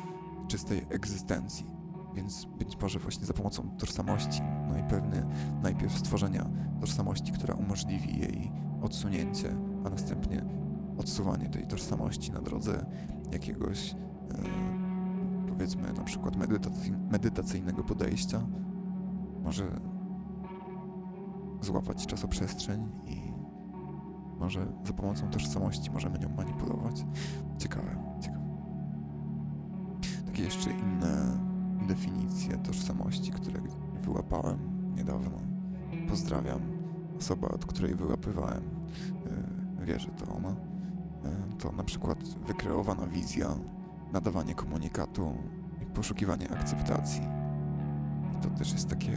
czystej 0.48 0.86
egzystencji. 0.90 1.66
Więc 2.14 2.46
być 2.58 2.80
może 2.80 2.98
właśnie 2.98 3.26
za 3.26 3.32
pomocą 3.32 3.76
tożsamości, 3.78 4.42
no 4.68 4.78
i 4.78 4.82
pewnie 4.82 5.26
najpierw 5.62 5.98
stworzenia 5.98 6.50
tożsamości, 6.80 7.32
która 7.32 7.54
umożliwi 7.54 8.18
jej 8.18 8.52
odsunięcie, 8.82 9.56
a 9.84 9.90
następnie 9.90 10.44
odsuwanie 10.98 11.48
tej 11.48 11.66
tożsamości 11.66 12.32
na 12.32 12.40
drodze 12.40 12.86
jakiegoś, 13.32 13.90
e, 13.90 13.96
powiedzmy 15.48 15.92
na 15.92 16.04
przykład 16.04 16.36
medytacy 16.36 16.92
medytacyjnego 17.10 17.84
podejścia. 17.84 18.40
Może 19.42 19.80
złapać 21.60 22.06
czasoprzestrzeń 22.06 22.88
i 23.06 23.32
może 24.38 24.66
za 24.84 24.92
pomocą 24.92 25.30
tożsamości 25.30 25.90
możemy 25.90 26.18
nią 26.18 26.28
manipulować. 26.28 27.04
Ciekawe, 27.58 27.96
ciekawe. 28.20 28.42
Takie 30.26 30.42
jeszcze 30.42 30.70
inne 30.70 31.38
definicje 31.88 32.56
tożsamości, 32.56 33.30
które 33.30 33.60
wyłapałem 34.02 34.58
niedawno. 34.96 35.38
Pozdrawiam. 36.08 36.60
Osoba, 37.18 37.48
od 37.48 37.64
której 37.64 37.94
wyłapywałem, 37.94 38.62
yy, 39.78 39.86
wie, 39.86 39.98
że 39.98 40.08
to 40.08 40.34
ona. 40.34 40.71
To 41.58 41.72
na 41.72 41.84
przykład 41.84 42.18
wykreowana 42.46 43.06
wizja, 43.06 43.48
nadawanie 44.12 44.54
komunikatu 44.54 45.34
i 45.82 45.86
poszukiwanie 45.86 46.50
akceptacji. 46.50 47.22
I 48.34 48.42
to 48.42 48.50
też 48.50 48.72
jest 48.72 48.88
takie 48.88 49.12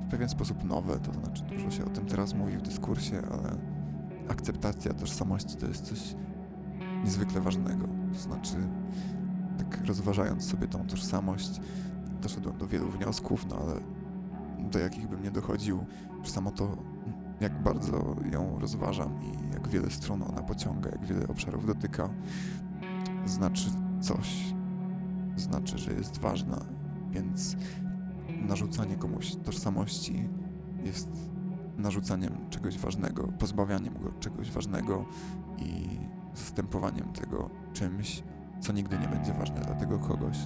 w 0.00 0.10
pewien 0.10 0.28
sposób 0.28 0.64
nowe, 0.64 0.98
to 0.98 1.12
znaczy 1.12 1.42
dużo 1.42 1.70
się 1.70 1.84
o 1.84 1.90
tym 1.90 2.06
teraz 2.06 2.34
mówi 2.34 2.56
w 2.56 2.62
dyskursie, 2.62 3.22
ale 3.30 3.56
akceptacja 4.28 4.94
tożsamości 4.94 5.56
to 5.56 5.66
jest 5.66 5.84
coś 5.84 6.14
niezwykle 7.04 7.40
ważnego. 7.40 7.86
To 8.12 8.18
znaczy, 8.18 8.56
tak 9.58 9.86
rozważając 9.86 10.44
sobie 10.44 10.68
tą 10.68 10.86
tożsamość, 10.86 11.60
doszedłem 12.22 12.58
do 12.58 12.66
wielu 12.66 12.88
wniosków, 12.88 13.46
no 13.46 13.56
ale 13.56 13.80
do 14.70 14.78
jakich 14.78 15.08
bym 15.08 15.22
nie 15.22 15.30
dochodził, 15.30 15.84
że 16.22 16.30
samo 16.30 16.50
to, 16.50 16.76
jak 17.40 17.62
bardzo 17.62 18.16
ją 18.32 18.58
rozważam 18.58 19.22
i 19.22 19.54
jak 19.54 19.68
wiele 19.68 19.90
stron 19.90 20.22
ona 20.22 20.42
pociąga, 20.42 20.90
jak 20.90 21.06
wiele 21.06 21.28
obszarów 21.28 21.66
dotyka, 21.66 22.08
znaczy 23.24 23.70
coś. 24.00 24.54
Znaczy, 25.36 25.78
że 25.78 25.92
jest 25.92 26.18
ważna, 26.18 26.58
więc 27.10 27.56
narzucanie 28.48 28.96
komuś 28.96 29.36
tożsamości 29.36 30.28
jest 30.84 31.08
narzucaniem 31.78 32.50
czegoś 32.50 32.78
ważnego, 32.78 33.28
pozbawianiem 33.38 33.94
go 33.98 34.12
czegoś 34.20 34.50
ważnego 34.50 35.04
i 35.58 35.86
zastępowaniem 36.34 37.12
tego 37.12 37.50
czymś, 37.72 38.22
co 38.60 38.72
nigdy 38.72 38.98
nie 38.98 39.08
będzie 39.08 39.32
ważne 39.32 39.60
dla 39.60 39.74
tego 39.74 39.98
kogoś. 39.98 40.38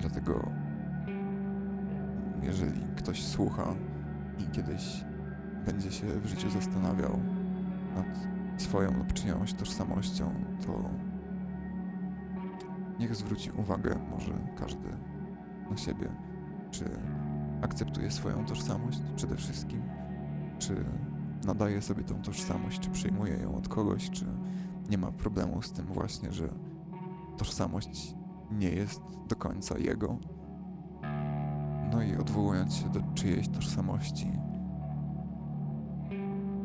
Dlatego, 0.00 0.50
jeżeli 2.42 2.80
ktoś 2.96 3.24
słucha 3.24 3.74
i 4.38 4.50
kiedyś 4.50 5.04
będzie 5.66 5.92
się 5.92 6.06
w 6.06 6.26
życiu 6.26 6.50
zastanawiał 6.50 7.20
nad 7.96 8.06
swoją 8.62 8.98
lub 8.98 9.12
czyjąś 9.12 9.54
tożsamością, 9.54 10.30
to 10.66 10.90
niech 12.98 13.16
zwróci 13.16 13.50
uwagę 13.50 13.98
może 14.10 14.32
każdy 14.56 14.88
na 15.70 15.76
siebie, 15.76 16.08
czy 16.70 16.84
akceptuje 17.62 18.10
swoją 18.10 18.44
tożsamość 18.44 18.98
przede 19.16 19.36
wszystkim, 19.36 19.82
czy 20.58 20.84
nadaje 21.46 21.82
sobie 21.82 22.04
tą 22.04 22.22
tożsamość, 22.22 22.80
czy 22.80 22.90
przyjmuje 22.90 23.36
ją 23.36 23.54
od 23.54 23.68
kogoś, 23.68 24.10
czy 24.10 24.24
nie 24.90 24.98
ma 24.98 25.12
problemu 25.12 25.62
z 25.62 25.72
tym 25.72 25.86
właśnie, 25.86 26.32
że 26.32 26.48
tożsamość 27.36 28.14
nie 28.50 28.70
jest 28.70 29.02
do 29.28 29.36
końca 29.36 29.78
jego. 29.78 30.18
No 31.92 32.02
i 32.02 32.16
odwołując 32.16 32.74
się 32.74 32.88
do 32.88 33.00
czyjejś 33.14 33.48
tożsamości, 33.48 34.30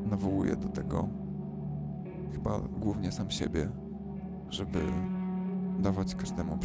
nawołuje 0.06 0.56
do 0.56 0.70
tego 0.70 1.08
chyba 2.34 2.60
głównie 2.60 3.12
sam 3.12 3.32
siebie, 3.32 3.70
żeby 4.50 4.80
dawać 5.80 6.16
każdemu 6.16 6.58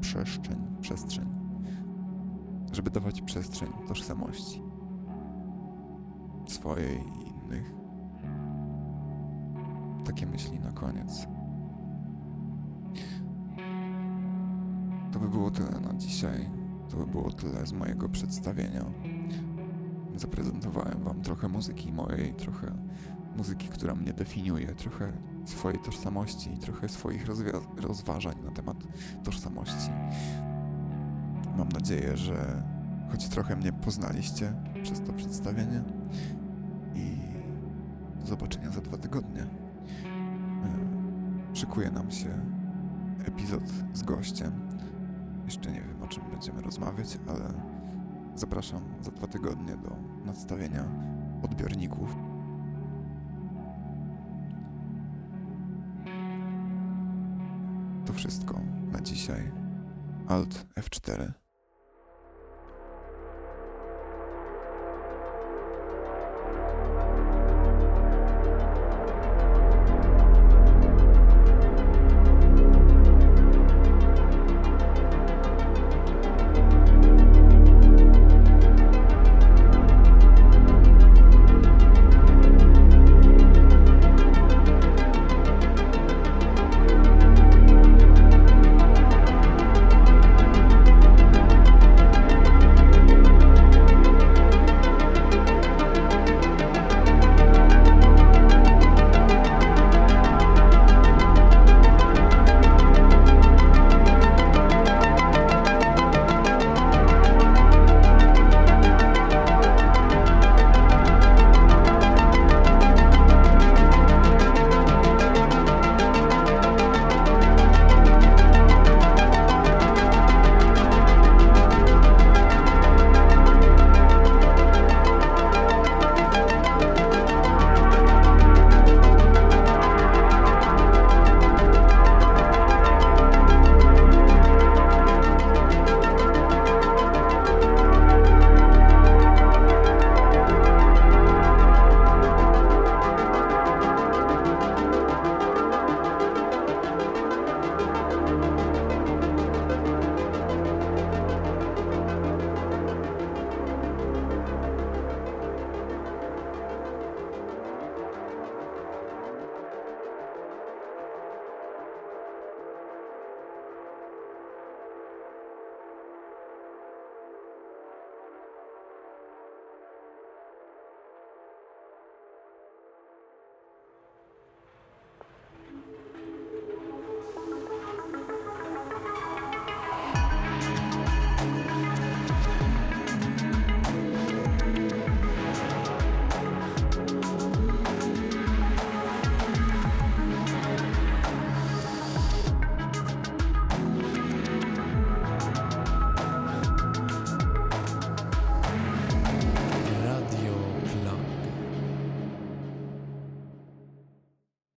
przestrzeń, 0.00 0.56
przestrzeń, 0.80 1.28
żeby 2.72 2.90
dawać 2.90 3.22
przestrzeń 3.22 3.68
tożsamości 3.88 4.62
swojej 6.46 6.98
i 6.98 7.28
innych. 7.28 7.74
Takie 10.04 10.26
myśli 10.26 10.60
na 10.60 10.72
koniec. 10.72 11.26
To 15.12 15.18
by 15.18 15.28
było 15.28 15.50
tyle 15.50 15.80
na 15.80 15.94
dzisiaj. 15.94 16.63
To 16.90 16.96
by 16.96 17.06
było 17.06 17.32
tyle 17.32 17.66
z 17.66 17.72
mojego 17.72 18.08
przedstawienia. 18.08 18.84
Zaprezentowałem 20.16 21.04
Wam 21.04 21.22
trochę 21.22 21.48
muzyki 21.48 21.92
mojej, 21.92 22.34
trochę 22.34 22.72
muzyki, 23.36 23.68
która 23.68 23.94
mnie 23.94 24.12
definiuje, 24.12 24.66
trochę 24.66 25.12
swojej 25.44 25.78
tożsamości 25.78 26.54
i 26.54 26.58
trochę 26.58 26.88
swoich 26.88 27.26
rozważań 27.76 28.34
na 28.44 28.50
temat 28.50 28.76
tożsamości. 29.24 29.90
Mam 31.56 31.68
nadzieję, 31.68 32.16
że 32.16 32.62
choć 33.10 33.28
trochę 33.28 33.56
mnie 33.56 33.72
poznaliście 33.72 34.52
przez 34.82 35.00
to 35.00 35.12
przedstawienie 35.12 35.82
i 36.94 37.16
do 38.20 38.26
zobaczenia 38.26 38.70
za 38.70 38.80
dwa 38.80 38.96
tygodnie. 38.96 39.42
E, 39.42 39.46
szykuje 41.52 41.90
nam 41.90 42.10
się 42.10 42.28
epizod 43.24 43.62
z 43.92 44.02
gościem. 44.02 44.52
Jeszcze 45.44 45.72
nie 45.72 45.80
wiem 45.80 46.02
o 46.02 46.06
czym 46.06 46.30
będziemy 46.30 46.62
rozmawiać, 46.62 47.18
ale 47.28 47.54
zapraszam 48.34 48.82
za 49.00 49.10
dwa 49.10 49.26
tygodnie 49.26 49.76
do 49.76 49.96
nadstawienia 50.24 50.84
odbiorników. 51.42 52.16
To 58.06 58.12
wszystko 58.12 58.60
na 58.92 59.00
dzisiaj. 59.00 59.52
Alt 60.28 60.66
F4 60.80 61.43